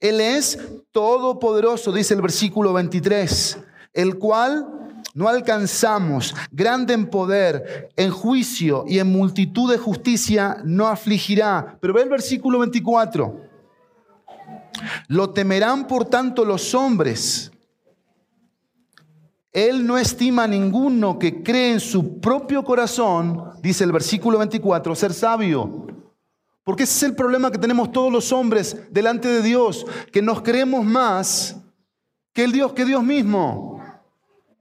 [0.00, 0.58] Él es
[0.90, 3.58] todopoderoso, dice el versículo 23,
[3.92, 4.66] el cual
[5.14, 11.78] no alcanzamos, grande en poder, en juicio y en multitud de justicia, no afligirá.
[11.80, 13.47] Pero ve el versículo 24.
[15.08, 17.50] Lo temerán por tanto los hombres.
[19.52, 24.94] Él no estima a ninguno que cree en su propio corazón, dice el versículo 24,
[24.94, 25.86] ser sabio.
[26.62, 30.42] Porque ese es el problema que tenemos todos los hombres delante de Dios, que nos
[30.42, 31.56] creemos más
[32.32, 33.82] que el Dios, que Dios mismo.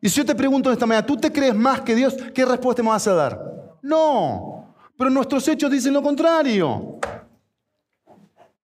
[0.02, 2.16] Y si yo te pregunto esta mañana, ¿tú te crees más que Dios?
[2.34, 3.40] ¿Qué respuesta me vas a dar?
[3.82, 6.98] No, pero nuestros hechos dicen lo contrario.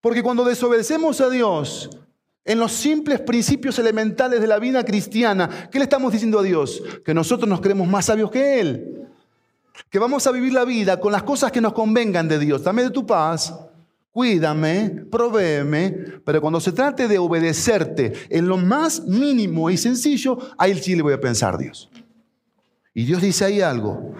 [0.04, 1.90] Porque cuando desobedecemos a Dios
[2.44, 6.84] en los simples principios elementales de la vida cristiana, ¿qué le estamos diciendo a Dios?
[7.06, 9.00] Que nosotros nos creemos más sabios que Él
[9.90, 12.64] que vamos a vivir la vida con las cosas que nos convengan de Dios.
[12.64, 13.54] Dame de tu paz,
[14.12, 15.92] cuídame, provéeme,
[16.26, 21.04] pero cuando se trate de obedecerte en lo más mínimo y sencillo, ahí sí le
[21.04, 21.90] voy a pensar Dios.
[22.94, 24.16] Y Dios dice ahí algo.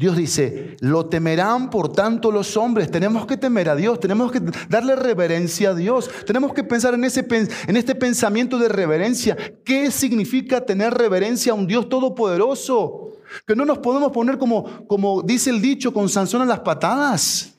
[0.00, 2.90] Dios dice, lo temerán por tanto los hombres.
[2.90, 7.04] Tenemos que temer a Dios, tenemos que darle reverencia a Dios, tenemos que pensar en,
[7.04, 7.26] ese,
[7.66, 9.36] en este pensamiento de reverencia.
[9.62, 13.10] ¿Qué significa tener reverencia a un Dios todopoderoso?
[13.46, 17.52] Que no nos podemos poner como, como dice el dicho, con Sansón a las patadas.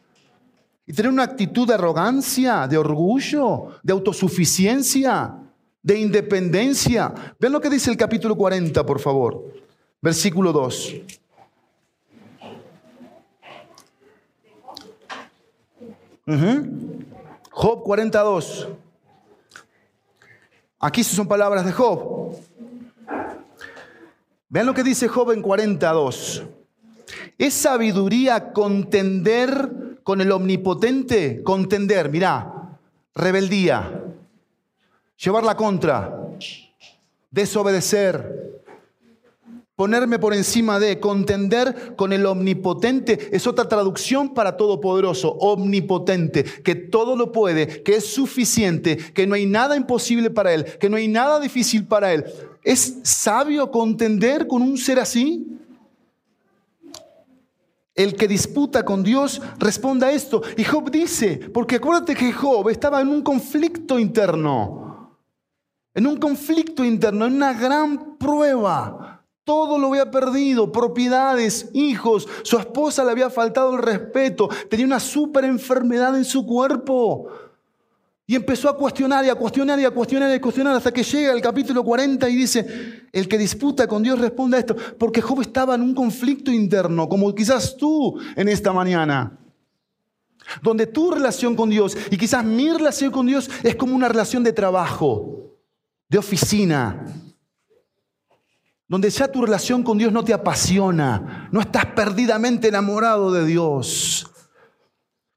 [0.87, 5.35] Y tener una actitud de arrogancia, de orgullo, de autosuficiencia,
[5.83, 7.13] de independencia.
[7.39, 9.45] Vean lo que dice el capítulo 40, por favor.
[10.01, 11.20] Versículo 2.
[17.51, 18.67] Job 42.
[20.79, 22.35] Aquí son palabras de Job.
[24.49, 26.43] Vean lo que dice Job en 42.
[27.37, 31.43] ¿Es sabiduría contender con el omnipotente?
[31.43, 32.77] Contender, mirá,
[33.15, 34.03] rebeldía,
[35.17, 36.17] llevar la contra,
[37.29, 38.60] desobedecer,
[39.81, 46.75] ponerme por encima de, contender con el omnipotente, es otra traducción para todopoderoso, omnipotente, que
[46.75, 50.97] todo lo puede, que es suficiente, que no hay nada imposible para él, que no
[50.97, 52.25] hay nada difícil para él.
[52.63, 55.47] ¿Es sabio contender con un ser así?
[57.95, 60.43] El que disputa con Dios responda a esto.
[60.57, 65.17] Y Job dice, porque acuérdate que Job estaba en un conflicto interno,
[65.95, 69.10] en un conflicto interno, en una gran prueba.
[69.43, 74.99] Todo lo había perdido, propiedades, hijos, su esposa le había faltado el respeto, tenía una
[74.99, 77.27] super enfermedad en su cuerpo.
[78.27, 81.03] Y empezó a cuestionar y a cuestionar y a cuestionar y a cuestionar hasta que
[81.03, 85.21] llega el capítulo 40 y dice, el que disputa con Dios responde a esto, porque
[85.21, 89.37] Job estaba en un conflicto interno, como quizás tú en esta mañana,
[90.61, 94.43] donde tu relación con Dios y quizás mi relación con Dios es como una relación
[94.43, 95.57] de trabajo,
[96.07, 97.05] de oficina,
[98.91, 104.29] donde ya tu relación con Dios no te apasiona, no estás perdidamente enamorado de Dios.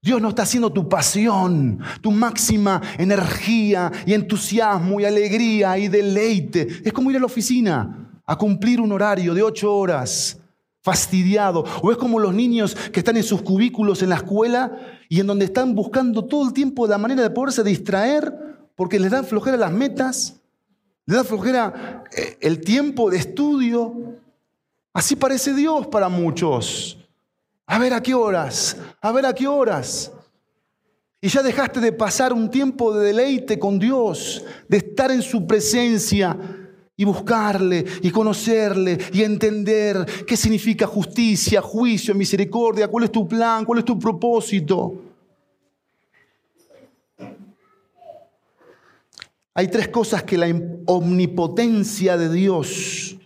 [0.03, 6.67] Dios no está haciendo tu pasión, tu máxima energía y entusiasmo y alegría y deleite.
[6.85, 10.37] Es como ir a la oficina a cumplir un horario de ocho horas
[10.81, 11.65] fastidiado.
[11.81, 14.77] O es como los niños que están en sus cubículos en la escuela
[15.09, 18.35] y en donde están buscando todo el tiempo la manera de poderse distraer
[18.75, 20.41] porque les dan flojera las metas,
[21.07, 24.15] les da flojera eh, el tiempo de estudio.
[24.93, 26.99] Así parece Dios para muchos.
[27.67, 30.13] A ver a qué horas, a ver a qué horas.
[31.21, 35.47] Y ya dejaste de pasar un tiempo de deleite con Dios, de estar en su
[35.47, 36.37] presencia
[36.97, 43.65] y buscarle y conocerle y entender qué significa justicia, juicio, misericordia, cuál es tu plan,
[43.65, 45.04] cuál es tu propósito.
[49.55, 50.47] Hay tres cosas que la
[50.87, 53.17] omnipotencia de Dios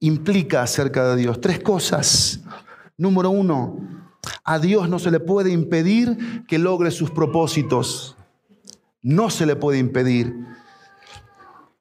[0.00, 1.40] implica acerca de Dios.
[1.40, 2.40] Tres cosas.
[2.96, 3.78] Número uno,
[4.42, 8.16] a Dios no se le puede impedir que logre sus propósitos.
[9.02, 10.34] No se le puede impedir.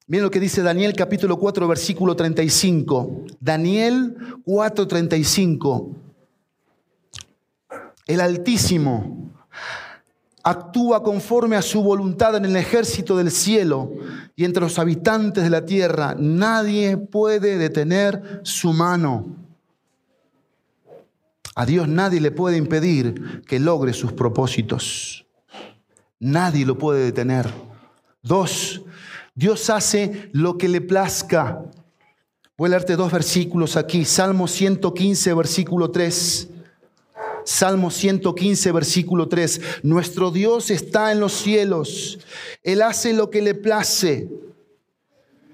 [0.05, 3.25] Miren lo que dice Daniel capítulo 4, versículo 35.
[3.39, 5.91] Daniel 4, 35.
[8.05, 9.33] El Altísimo
[10.49, 13.91] actúa conforme a su voluntad en el ejército del cielo
[14.33, 16.15] y entre los habitantes de la tierra.
[16.17, 19.35] Nadie puede detener su mano.
[21.53, 25.25] A Dios nadie le puede impedir que logre sus propósitos.
[26.19, 27.51] Nadie lo puede detener.
[28.21, 28.83] Dos,
[29.35, 31.61] Dios hace lo que le plazca.
[32.57, 34.05] Voy a leerte dos versículos aquí.
[34.05, 36.49] Salmo 115, versículo 3.
[37.47, 39.61] Salmo 115, versículo 3.
[39.83, 42.19] Nuestro Dios está en los cielos.
[42.61, 44.27] Él hace lo que le place.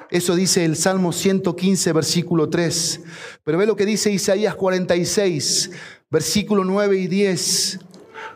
[0.10, 3.02] Eso dice el Salmo 115, versículo 3.
[3.44, 5.72] Pero ve lo que dice Isaías 46,
[6.10, 7.80] versículo 9 y 10.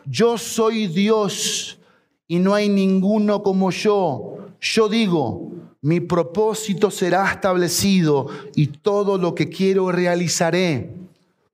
[0.06, 1.78] Yo soy Dios
[2.26, 9.34] y no hay ninguno como yo yo digo, mi propósito será establecido y todo lo
[9.34, 10.90] que quiero realizaré.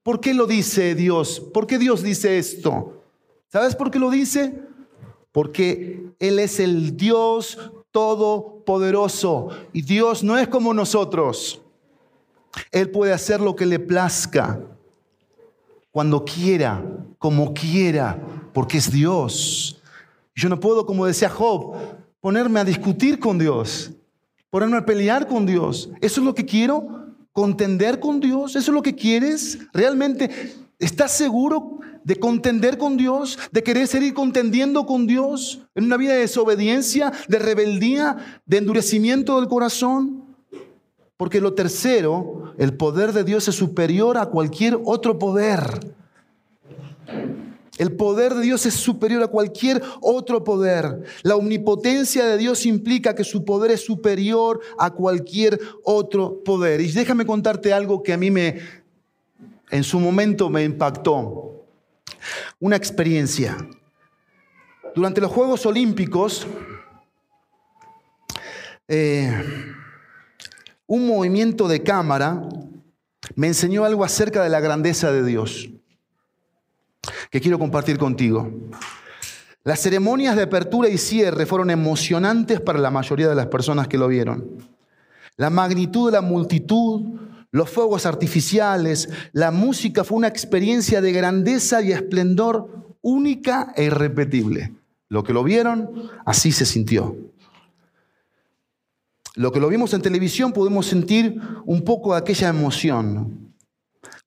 [0.04, 1.40] ¿Por qué lo dice Dios?
[1.40, 3.02] ¿Por qué Dios dice esto?
[3.48, 4.60] ¿Sabes por qué lo dice?
[5.32, 7.58] Porque Él es el Dios
[7.90, 11.62] todopoderoso y Dios no es como nosotros.
[12.70, 14.60] Él puede hacer lo que le plazca,
[15.90, 16.84] cuando quiera,
[17.18, 18.20] como quiera,
[18.52, 19.80] porque es Dios.
[20.34, 21.76] Yo no puedo, como decía Job,
[22.20, 23.90] ponerme a discutir con Dios,
[24.50, 25.88] ponerme a pelear con Dios.
[26.02, 27.03] ¿Eso es lo que quiero?
[27.34, 28.54] ¿Contender con Dios?
[28.54, 29.58] ¿Eso es lo que quieres?
[29.72, 33.40] ¿Realmente estás seguro de contender con Dios?
[33.50, 39.40] ¿De querer seguir contendiendo con Dios en una vida de desobediencia, de rebeldía, de endurecimiento
[39.40, 40.22] del corazón?
[41.16, 45.80] Porque lo tercero, el poder de Dios es superior a cualquier otro poder.
[47.76, 51.02] El poder de Dios es superior a cualquier otro poder.
[51.22, 56.80] La omnipotencia de Dios implica que su poder es superior a cualquier otro poder.
[56.80, 58.60] Y déjame contarte algo que a mí me,
[59.70, 61.66] en su momento me impactó.
[62.60, 63.56] Una experiencia.
[64.94, 66.46] Durante los Juegos Olímpicos,
[68.87, 69.32] eh,
[70.87, 72.40] un movimiento de cámara
[73.34, 75.68] me enseñó algo acerca de la grandeza de Dios
[77.34, 78.48] que quiero compartir contigo.
[79.64, 83.98] Las ceremonias de apertura y cierre fueron emocionantes para la mayoría de las personas que
[83.98, 84.58] lo vieron.
[85.36, 87.18] La magnitud de la multitud,
[87.50, 94.72] los fuegos artificiales, la música fue una experiencia de grandeza y esplendor única e irrepetible.
[95.08, 97.16] Lo que lo vieron, así se sintió.
[99.34, 103.52] Lo que lo vimos en televisión pudimos sentir un poco de aquella emoción.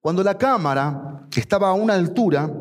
[0.01, 2.51] Cuando la cámara, que estaba a una altura,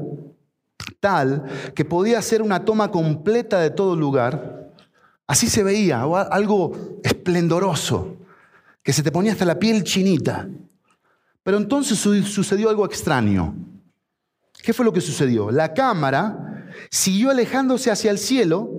[1.00, 4.72] tal que podía hacer una toma completa de todo lugar.
[5.26, 8.16] Así se veía, algo esplendoroso,
[8.82, 10.48] que se te ponía hasta la piel chinita.
[11.42, 13.54] Pero entonces sucedió algo extraño.
[14.62, 15.50] ¿Qué fue lo que sucedió?
[15.50, 18.70] La cámara siguió alejándose hacia el cielo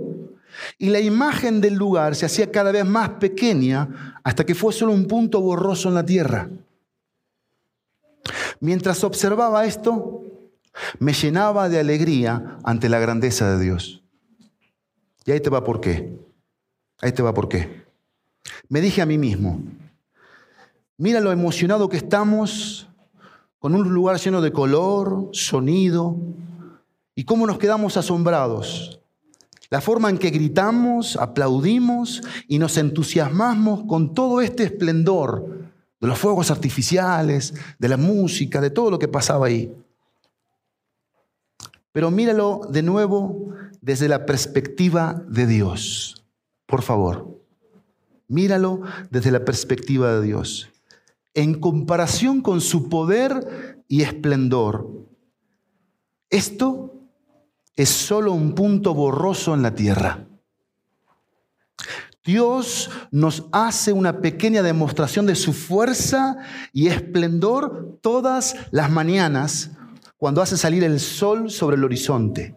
[0.78, 4.92] y la imagen del lugar se hacía cada vez más pequeña hasta que fue solo
[4.92, 6.50] un punto borroso en la tierra.
[8.60, 10.24] Mientras observaba esto,
[11.00, 14.04] me llenaba de alegría ante la grandeza de Dios.
[15.26, 16.18] Y ahí te va por qué.
[17.02, 17.86] Ahí te va por qué.
[18.70, 19.62] Me dije a mí mismo,
[20.98, 22.88] mira lo emocionado que estamos
[23.60, 26.16] con un lugar lleno de color, sonido,
[27.16, 29.02] y cómo nos quedamos asombrados.
[29.70, 35.68] La forma en que gritamos, aplaudimos y nos entusiasmamos con todo este esplendor
[36.00, 39.74] de los fuegos artificiales, de la música, de todo lo que pasaba ahí.
[41.98, 46.24] Pero míralo de nuevo desde la perspectiva de Dios.
[46.68, 47.42] Por favor,
[48.28, 50.70] míralo desde la perspectiva de Dios.
[51.34, 55.08] en comparación con su poder y esplendor.
[56.30, 56.94] Esto
[57.76, 60.28] es solo un punto borroso en la tierra.
[62.24, 66.38] Dios nos hace una pequeña demostración de su fuerza
[66.74, 69.72] y esplendor todas las mañanas
[70.18, 72.56] cuando hace salir el sol sobre el horizonte.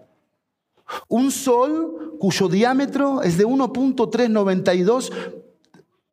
[1.08, 5.12] Un sol cuyo diámetro es de 1.392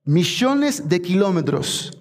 [0.03, 1.97] millones de kilómetros.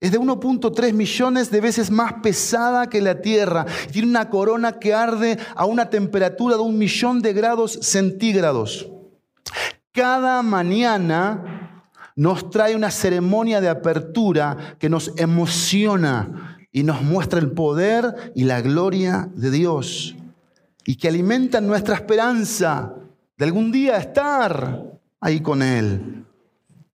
[0.00, 3.66] Es de 1.3 millones de veces más pesada que la Tierra.
[3.92, 8.88] Tiene una corona que arde a una temperatura de un millón de grados centígrados.
[9.92, 11.84] Cada mañana
[12.16, 18.44] nos trae una ceremonia de apertura que nos emociona y nos muestra el poder y
[18.44, 20.16] la gloria de Dios
[20.84, 22.94] y que alimenta nuestra esperanza
[23.36, 26.24] de algún día estar ahí con Él.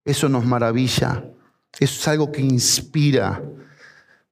[0.05, 1.25] Eso nos maravilla.
[1.79, 3.43] Eso es algo que inspira.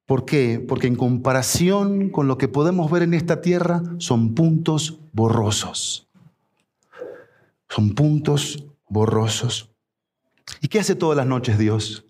[0.06, 0.64] ¿Por qué?
[0.66, 6.06] Porque en comparación con lo que podemos ver en esta tierra, son puntos borrosos.
[7.68, 9.70] Son puntos borrosos.
[10.60, 12.04] ¿Y qué hace todas las noches Dios?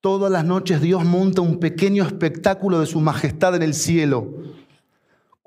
[0.00, 4.32] Todas las noches Dios monta un pequeño espectáculo de su majestad en el cielo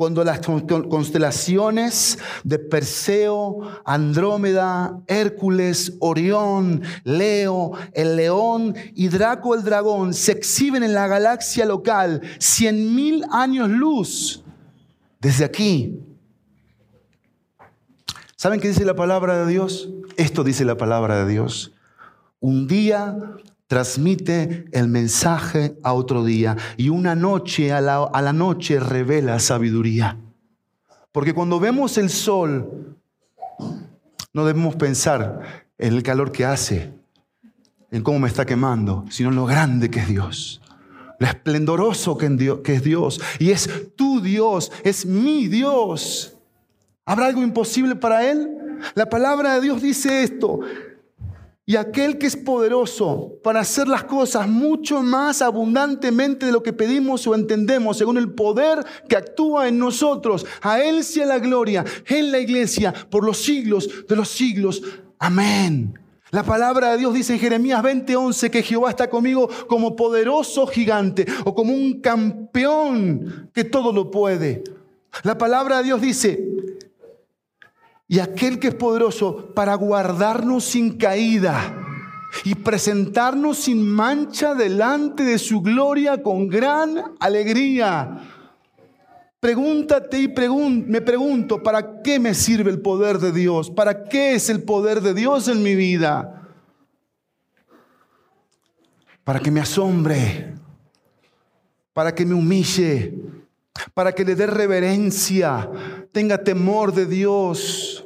[0.01, 10.15] cuando las constelaciones de Perseo, Andrómeda, Hércules, Orión, Leo, el león y Draco el dragón
[10.15, 14.43] se exhiben en la galaxia local, cien mil años luz
[15.19, 15.99] desde aquí.
[18.35, 19.91] ¿Saben qué dice la palabra de Dios?
[20.17, 21.73] Esto dice la palabra de Dios.
[22.39, 23.15] Un día
[23.71, 29.39] transmite el mensaje a otro día y una noche a la, a la noche revela
[29.39, 30.17] sabiduría.
[31.13, 32.97] Porque cuando vemos el sol,
[34.33, 36.93] no debemos pensar en el calor que hace,
[37.91, 40.61] en cómo me está quemando, sino en lo grande que es Dios,
[41.17, 43.21] lo esplendoroso que es Dios.
[43.39, 46.35] Y es tu Dios, es mi Dios.
[47.05, 48.49] ¿Habrá algo imposible para Él?
[48.95, 50.59] La palabra de Dios dice esto,
[51.71, 56.73] y aquel que es poderoso para hacer las cosas mucho más abundantemente de lo que
[56.73, 60.45] pedimos o entendemos, según el poder que actúa en nosotros.
[60.61, 64.81] A Él sea la gloria en la iglesia por los siglos de los siglos.
[65.17, 65.97] Amén.
[66.31, 71.25] La palabra de Dios dice en Jeremías 20:11 que Jehová está conmigo como poderoso gigante
[71.45, 74.61] o como un campeón que todo lo puede.
[75.23, 76.51] La palabra de Dios dice,
[78.11, 81.77] y aquel que es poderoso para guardarnos sin caída
[82.43, 88.19] y presentarnos sin mancha delante de su gloria con gran alegría.
[89.39, 93.71] Pregúntate y me pregunto, ¿para qué me sirve el poder de Dios?
[93.71, 96.49] ¿Para qué es el poder de Dios en mi vida?
[99.23, 100.53] Para que me asombre,
[101.93, 103.40] para que me humille,
[103.93, 105.69] para que le dé reverencia,
[106.11, 108.05] tenga temor de Dios,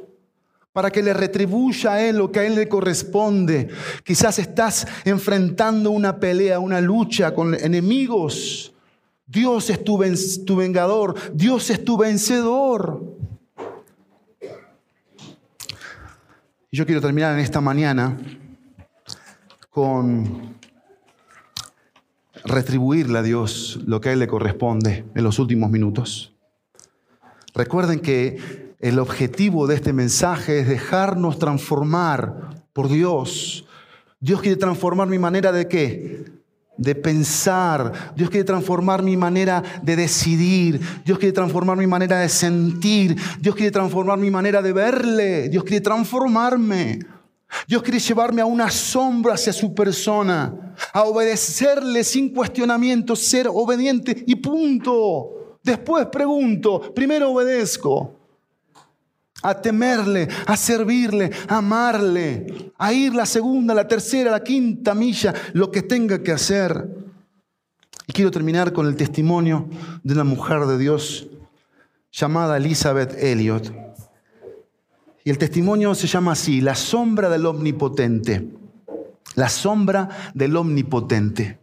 [0.72, 3.68] para que le retribuya a Él lo que a Él le corresponde.
[4.04, 8.74] Quizás estás enfrentando una pelea, una lucha con enemigos.
[9.26, 13.16] Dios es tu, vengador, Dios es tu vencedor.
[16.70, 18.18] Y yo quiero terminar en esta mañana
[19.70, 20.55] con
[22.46, 26.32] retribuirle a Dios lo que a Él le corresponde en los últimos minutos.
[27.54, 33.66] Recuerden que el objetivo de este mensaje es dejarnos transformar por Dios.
[34.20, 36.24] Dios quiere transformar mi manera de qué?
[36.76, 38.12] De pensar.
[38.14, 40.80] Dios quiere transformar mi manera de decidir.
[41.04, 43.16] Dios quiere transformar mi manera de sentir.
[43.40, 45.48] Dios quiere transformar mi manera de verle.
[45.48, 46.98] Dios quiere transformarme.
[47.66, 54.24] Dios quiere llevarme a una sombra hacia su persona, a obedecerle sin cuestionamiento, ser obediente
[54.26, 55.58] y punto.
[55.62, 58.14] Después pregunto, primero obedezco,
[59.42, 65.34] a temerle, a servirle, a amarle, a ir la segunda, la tercera, la quinta milla,
[65.52, 66.88] lo que tenga que hacer.
[68.06, 69.68] Y quiero terminar con el testimonio
[70.02, 71.28] de una mujer de Dios
[72.12, 73.85] llamada Elizabeth Elliot.
[75.26, 78.46] Y el testimonio se llama así, la sombra del omnipotente.
[79.34, 81.58] La sombra del omnipotente.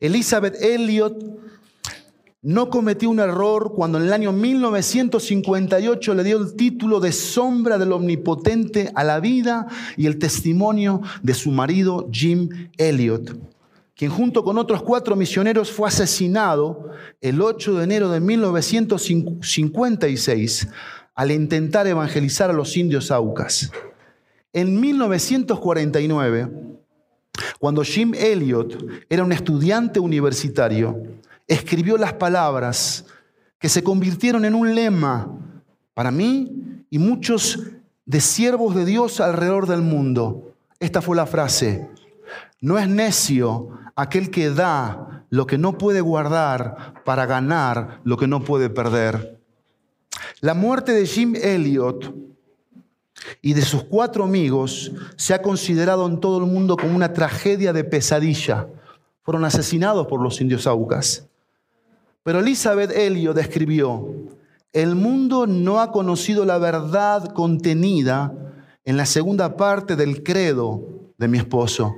[0.00, 1.22] Elizabeth Elliot
[2.40, 7.76] no cometió un error cuando en el año 1958 le dio el título de sombra
[7.76, 9.66] del omnipotente a la vida
[9.98, 13.38] y el testimonio de su marido Jim Elliot,
[13.94, 16.88] quien junto con otros cuatro misioneros fue asesinado
[17.20, 20.68] el 8 de enero de 1956
[21.18, 23.72] al intentar evangelizar a los indios aucas.
[24.52, 26.48] En 1949,
[27.58, 31.02] Cuando Jim Elliot era un estudiante universitario,
[31.48, 33.04] escribió las palabras
[33.58, 35.28] que se convirtieron en un lema
[35.92, 37.64] para mí y muchos
[38.06, 40.54] de siervos de Dios alrededor del mundo.
[40.78, 41.88] Esta fue la frase.
[42.60, 48.28] No es necio aquel que da lo que no puede guardar para ganar lo que
[48.28, 49.37] no puede perder.
[50.40, 52.14] La muerte de Jim Elliot
[53.42, 57.72] y de sus cuatro amigos se ha considerado en todo el mundo como una tragedia
[57.72, 58.68] de pesadilla.
[59.22, 61.26] Fueron asesinados por los indios aucas.
[62.22, 64.14] Pero Elizabeth Elliot escribió,
[64.72, 68.32] el mundo no ha conocido la verdad contenida
[68.84, 71.96] en la segunda parte del credo de mi esposo.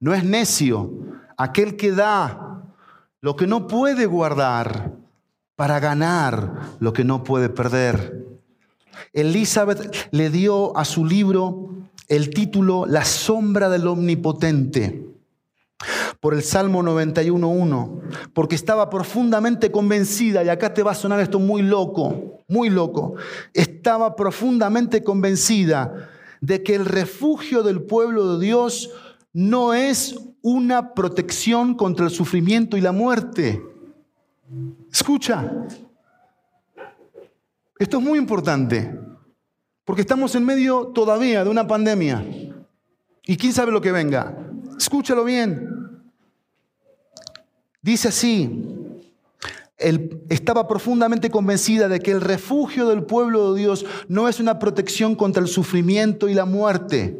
[0.00, 0.92] No es necio
[1.38, 2.62] aquel que da
[3.22, 5.03] lo que no puede guardar
[5.56, 8.24] para ganar lo que no puede perder.
[9.12, 11.70] Elizabeth le dio a su libro
[12.08, 15.04] el título La sombra del omnipotente
[16.20, 18.00] por el Salmo 91.1,
[18.32, 23.16] porque estaba profundamente convencida, y acá te va a sonar esto muy loco, muy loco,
[23.52, 26.08] estaba profundamente convencida
[26.40, 28.90] de que el refugio del pueblo de Dios
[29.34, 33.62] no es una protección contra el sufrimiento y la muerte.
[34.92, 35.66] Escucha,
[37.78, 38.98] esto es muy importante,
[39.84, 42.24] porque estamos en medio todavía de una pandemia.
[43.26, 44.36] Y quién sabe lo que venga.
[44.78, 45.68] Escúchalo bien.
[47.80, 48.64] Dice así,
[49.76, 54.58] él estaba profundamente convencida de que el refugio del pueblo de Dios no es una
[54.58, 57.18] protección contra el sufrimiento y la muerte.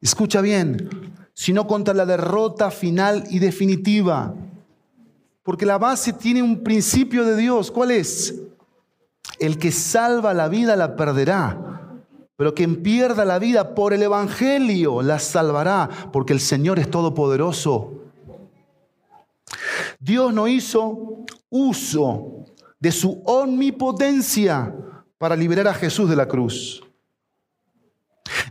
[0.00, 0.88] Escucha bien,
[1.34, 4.34] sino contra la derrota final y definitiva.
[5.48, 7.70] Porque la base tiene un principio de Dios.
[7.70, 8.34] ¿Cuál es?
[9.38, 12.02] El que salva la vida la perderá.
[12.36, 17.94] Pero quien pierda la vida por el Evangelio la salvará, porque el Señor es todopoderoso
[19.98, 22.44] Dios no hizo uso
[22.78, 24.76] de su omnipotencia
[25.16, 26.84] para liberar a Jesús de la cruz.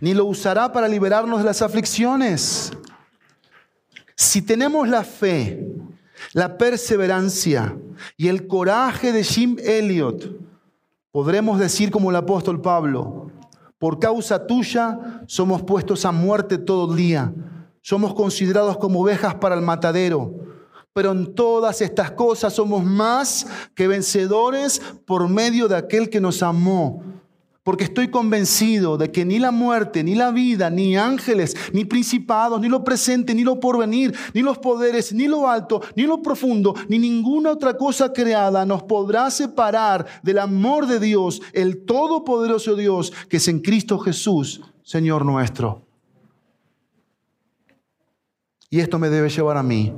[0.02, 2.72] Ni lo usará para liberarnos de las aflicciones.
[4.16, 5.64] Si tenemos la fe,
[6.34, 7.78] la perseverancia
[8.16, 10.38] y el coraje de Jim Elliot,
[11.12, 13.32] podremos decir como el apóstol Pablo,
[13.78, 17.34] por causa tuya somos puestos a muerte todo el día,
[17.82, 20.48] somos considerados como ovejas para el matadero
[20.98, 26.42] pero en todas estas cosas somos más que vencedores por medio de aquel que nos
[26.42, 27.04] amó.
[27.68, 32.62] Porque estoy convencido de que ni la muerte, ni la vida, ni ángeles, ni principados,
[32.62, 36.74] ni lo presente, ni lo porvenir, ni los poderes, ni lo alto, ni lo profundo,
[36.88, 43.12] ni ninguna otra cosa creada nos podrá separar del amor de Dios, el todopoderoso Dios,
[43.28, 45.86] que es en Cristo Jesús, Señor nuestro.
[48.70, 49.94] Y esto me debe llevar a mí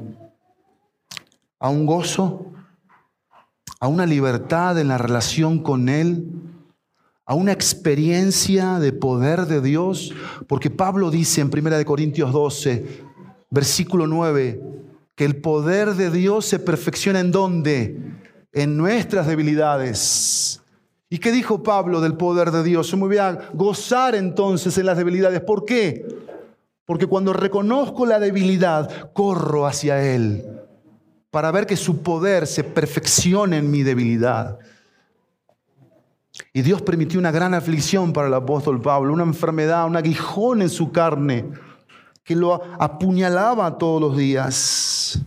[1.60, 2.52] a un gozo,
[3.80, 6.34] a una libertad en la relación con Él,
[7.30, 10.16] a una experiencia de poder de Dios,
[10.48, 13.04] porque Pablo dice en 1 Corintios 12,
[13.52, 14.60] versículo 9,
[15.14, 18.00] que el poder de Dios se perfecciona en dónde?
[18.52, 20.60] En nuestras debilidades.
[21.08, 22.90] ¿Y qué dijo Pablo del poder de Dios?
[22.90, 25.42] Yo me voy a gozar entonces en las debilidades.
[25.42, 26.08] ¿Por qué?
[26.84, 30.44] Porque cuando reconozco la debilidad, corro hacia Él
[31.30, 34.58] para ver que su poder se perfeccione en mi debilidad.
[36.54, 40.70] Y Dios permitió una gran aflicción para el apóstol Pablo, una enfermedad, un aguijón en
[40.70, 41.50] su carne
[42.24, 45.22] que lo apuñalaba todos los días.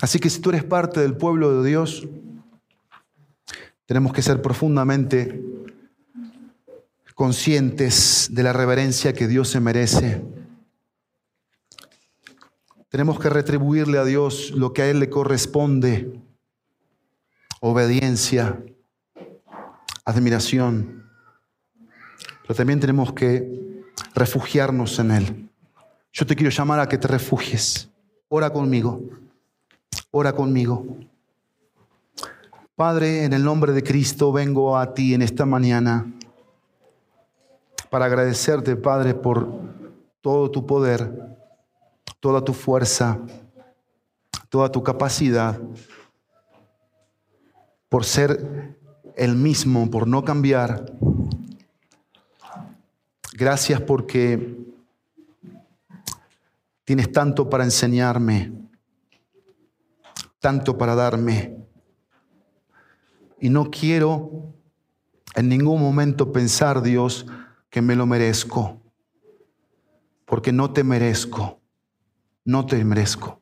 [0.00, 2.06] Así que si tú eres parte del pueblo de Dios,
[3.86, 5.42] tenemos que ser profundamente
[7.14, 10.22] conscientes de la reverencia que Dios se merece
[12.88, 16.20] tenemos que retribuirle a Dios lo que a Él le corresponde.
[17.60, 18.62] Obediencia,
[20.10, 21.04] admiración.
[22.42, 23.84] Pero también tenemos que
[24.14, 25.50] refugiarnos en Él.
[26.12, 27.88] Yo te quiero llamar a que te refugies.
[28.28, 29.02] Ora conmigo.
[30.10, 30.98] Ora conmigo.
[32.74, 36.12] Padre, en el nombre de Cristo vengo a ti en esta mañana
[37.90, 39.48] para agradecerte, Padre, por
[40.20, 41.38] todo tu poder
[42.20, 43.18] toda tu fuerza,
[44.48, 45.58] toda tu capacidad,
[47.88, 48.76] por ser
[49.18, 50.92] el mismo, por no cambiar.
[53.34, 54.56] Gracias porque
[56.84, 58.52] tienes tanto para enseñarme,
[60.40, 61.56] tanto para darme.
[63.40, 64.54] Y no quiero
[65.34, 67.26] en ningún momento pensar, Dios,
[67.68, 68.80] que me lo merezco
[70.28, 71.58] porque no te merezco,
[72.44, 73.40] no te merezco.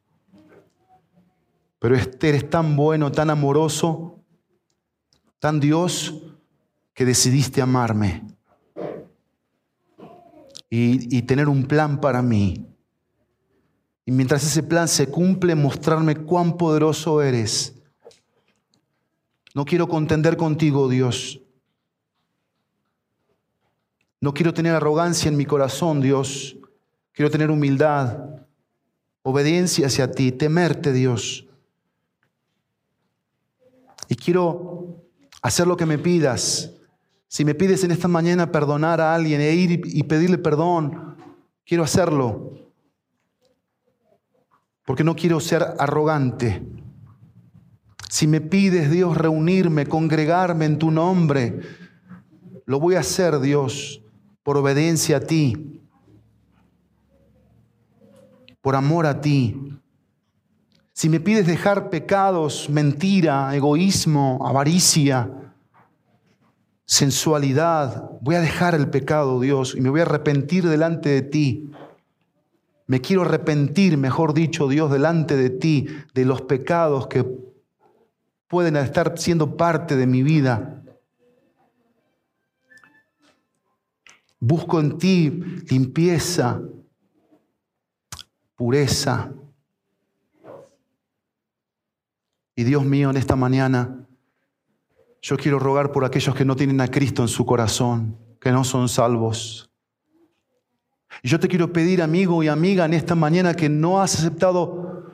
[1.80, 4.15] Pero eres tan bueno, tan amoroso,
[5.38, 6.22] tan Dios,
[6.94, 8.24] que decidiste amarme
[10.70, 12.66] y, y tener un plan para mí.
[14.06, 17.74] Y mientras ese plan se cumple, mostrarme cuán poderoso eres.
[19.54, 21.40] No quiero contender contigo, Dios.
[24.20, 26.56] No quiero tener arrogancia en mi corazón, Dios.
[27.12, 28.18] Quiero tener humildad,
[29.22, 31.46] obediencia hacia ti, temerte, Dios.
[34.08, 34.75] Y quiero
[35.46, 36.72] hacer lo que me pidas.
[37.28, 41.16] Si me pides en esta mañana perdonar a alguien e ir y pedirle perdón,
[41.64, 42.52] quiero hacerlo.
[44.84, 46.62] Porque no quiero ser arrogante.
[48.08, 51.60] Si me pides, Dios, reunirme, congregarme en tu nombre,
[52.64, 54.00] lo voy a hacer, Dios,
[54.42, 55.76] por obediencia a ti
[58.66, 59.75] por amor a ti.
[60.96, 65.30] Si me pides dejar pecados, mentira, egoísmo, avaricia,
[66.86, 71.70] sensualidad, voy a dejar el pecado, Dios, y me voy a arrepentir delante de ti.
[72.86, 77.26] Me quiero arrepentir, mejor dicho, Dios, delante de ti, de los pecados que
[78.48, 80.82] pueden estar siendo parte de mi vida.
[84.40, 85.28] Busco en ti
[85.68, 86.62] limpieza,
[88.54, 89.30] pureza.
[92.56, 94.06] Y Dios mío, en esta mañana,
[95.20, 98.64] yo quiero rogar por aquellos que no tienen a Cristo en su corazón, que no
[98.64, 99.70] son salvos.
[101.22, 105.04] Y yo te quiero pedir, amigo y amiga, en esta mañana que no has aceptado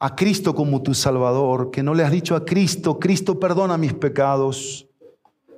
[0.00, 3.94] a Cristo como tu Salvador, que no le has dicho a Cristo, Cristo perdona mis
[3.94, 4.88] pecados.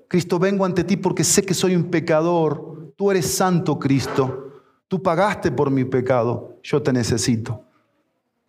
[0.09, 2.93] Cristo, vengo ante ti porque sé que soy un pecador.
[2.95, 4.51] Tú eres santo, Cristo.
[4.87, 7.65] Tú pagaste por mi pecado, yo te necesito.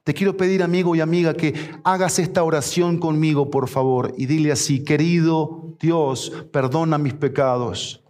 [0.03, 4.51] Te quiero pedir, amigo y amiga, que hagas esta oración conmigo, por favor, y dile
[4.51, 8.03] así, querido Dios, perdona mis pecados.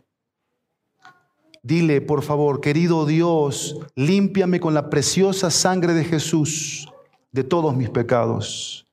[1.61, 6.89] Dile, por favor, querido Dios, límpiame con la preciosa sangre de Jesús
[7.31, 8.85] de todos mis pecados.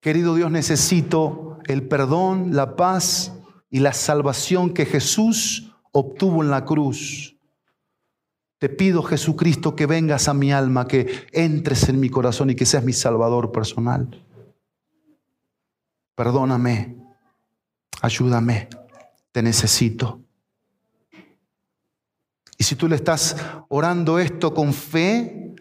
[0.00, 3.32] Querido Dios, necesito el perdón, la paz
[3.70, 7.35] y la salvación que Jesús obtuvo en la cruz.
[8.58, 12.64] Te pido, Jesucristo, que vengas a mi alma, que entres en mi corazón y que
[12.64, 14.24] seas mi Salvador personal.
[16.14, 16.96] Perdóname,
[18.00, 18.68] ayúdame,
[19.32, 20.22] te necesito.
[22.58, 23.36] Y si tú le estás
[23.68, 25.54] orando esto con fe,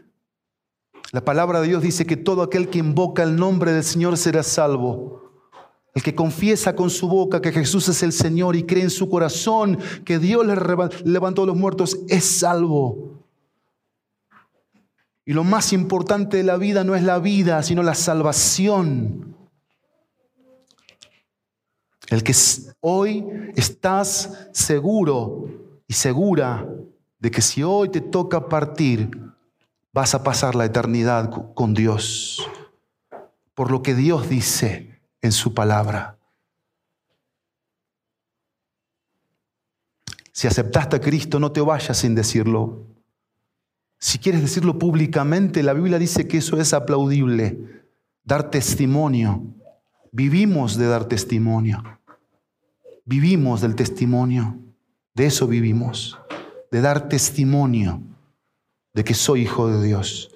[1.12, 4.44] la palabra de Dios dice que todo aquel que invoca el nombre del Señor será
[4.44, 5.25] salvo.
[5.96, 9.10] El que confiesa con su boca que Jesús es el Señor y cree en su
[9.10, 10.54] corazón que Dios le
[11.06, 13.24] levantó a los muertos es salvo.
[15.24, 19.38] Y lo más importante de la vida no es la vida, sino la salvación.
[22.10, 22.36] El que
[22.82, 23.26] hoy
[23.56, 25.48] estás seguro
[25.88, 26.68] y segura
[27.20, 29.10] de que si hoy te toca partir,
[29.94, 32.46] vas a pasar la eternidad con Dios.
[33.54, 34.95] Por lo que Dios dice
[35.26, 36.18] en su palabra.
[40.32, 42.88] Si aceptaste a Cristo, no te vayas sin decirlo.
[44.00, 47.86] Si quieres decirlo públicamente, la Biblia dice que eso es aplaudible,
[48.24, 49.44] dar testimonio.
[50.12, 51.84] Vivimos de dar testimonio.
[53.06, 54.60] Vivimos del testimonio.
[55.14, 56.20] De eso vivimos,
[56.72, 58.02] de dar testimonio
[58.96, 60.32] de que soy hijo de Dios.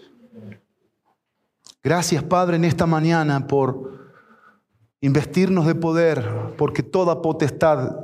[1.81, 3.98] Gracias, Padre, en esta mañana por
[5.01, 7.97] investirnos de poder, porque toda potestad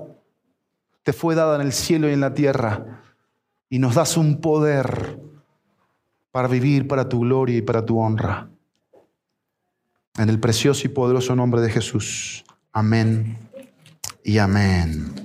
[1.04, 3.02] te fue dada en el cielo y en la tierra,
[3.70, 5.20] y nos das un poder
[6.32, 8.50] para vivir para tu gloria y para tu honra.
[10.18, 12.44] En el precioso y poderoso nombre de Jesús.
[12.72, 13.38] Amén
[14.24, 15.25] y amén.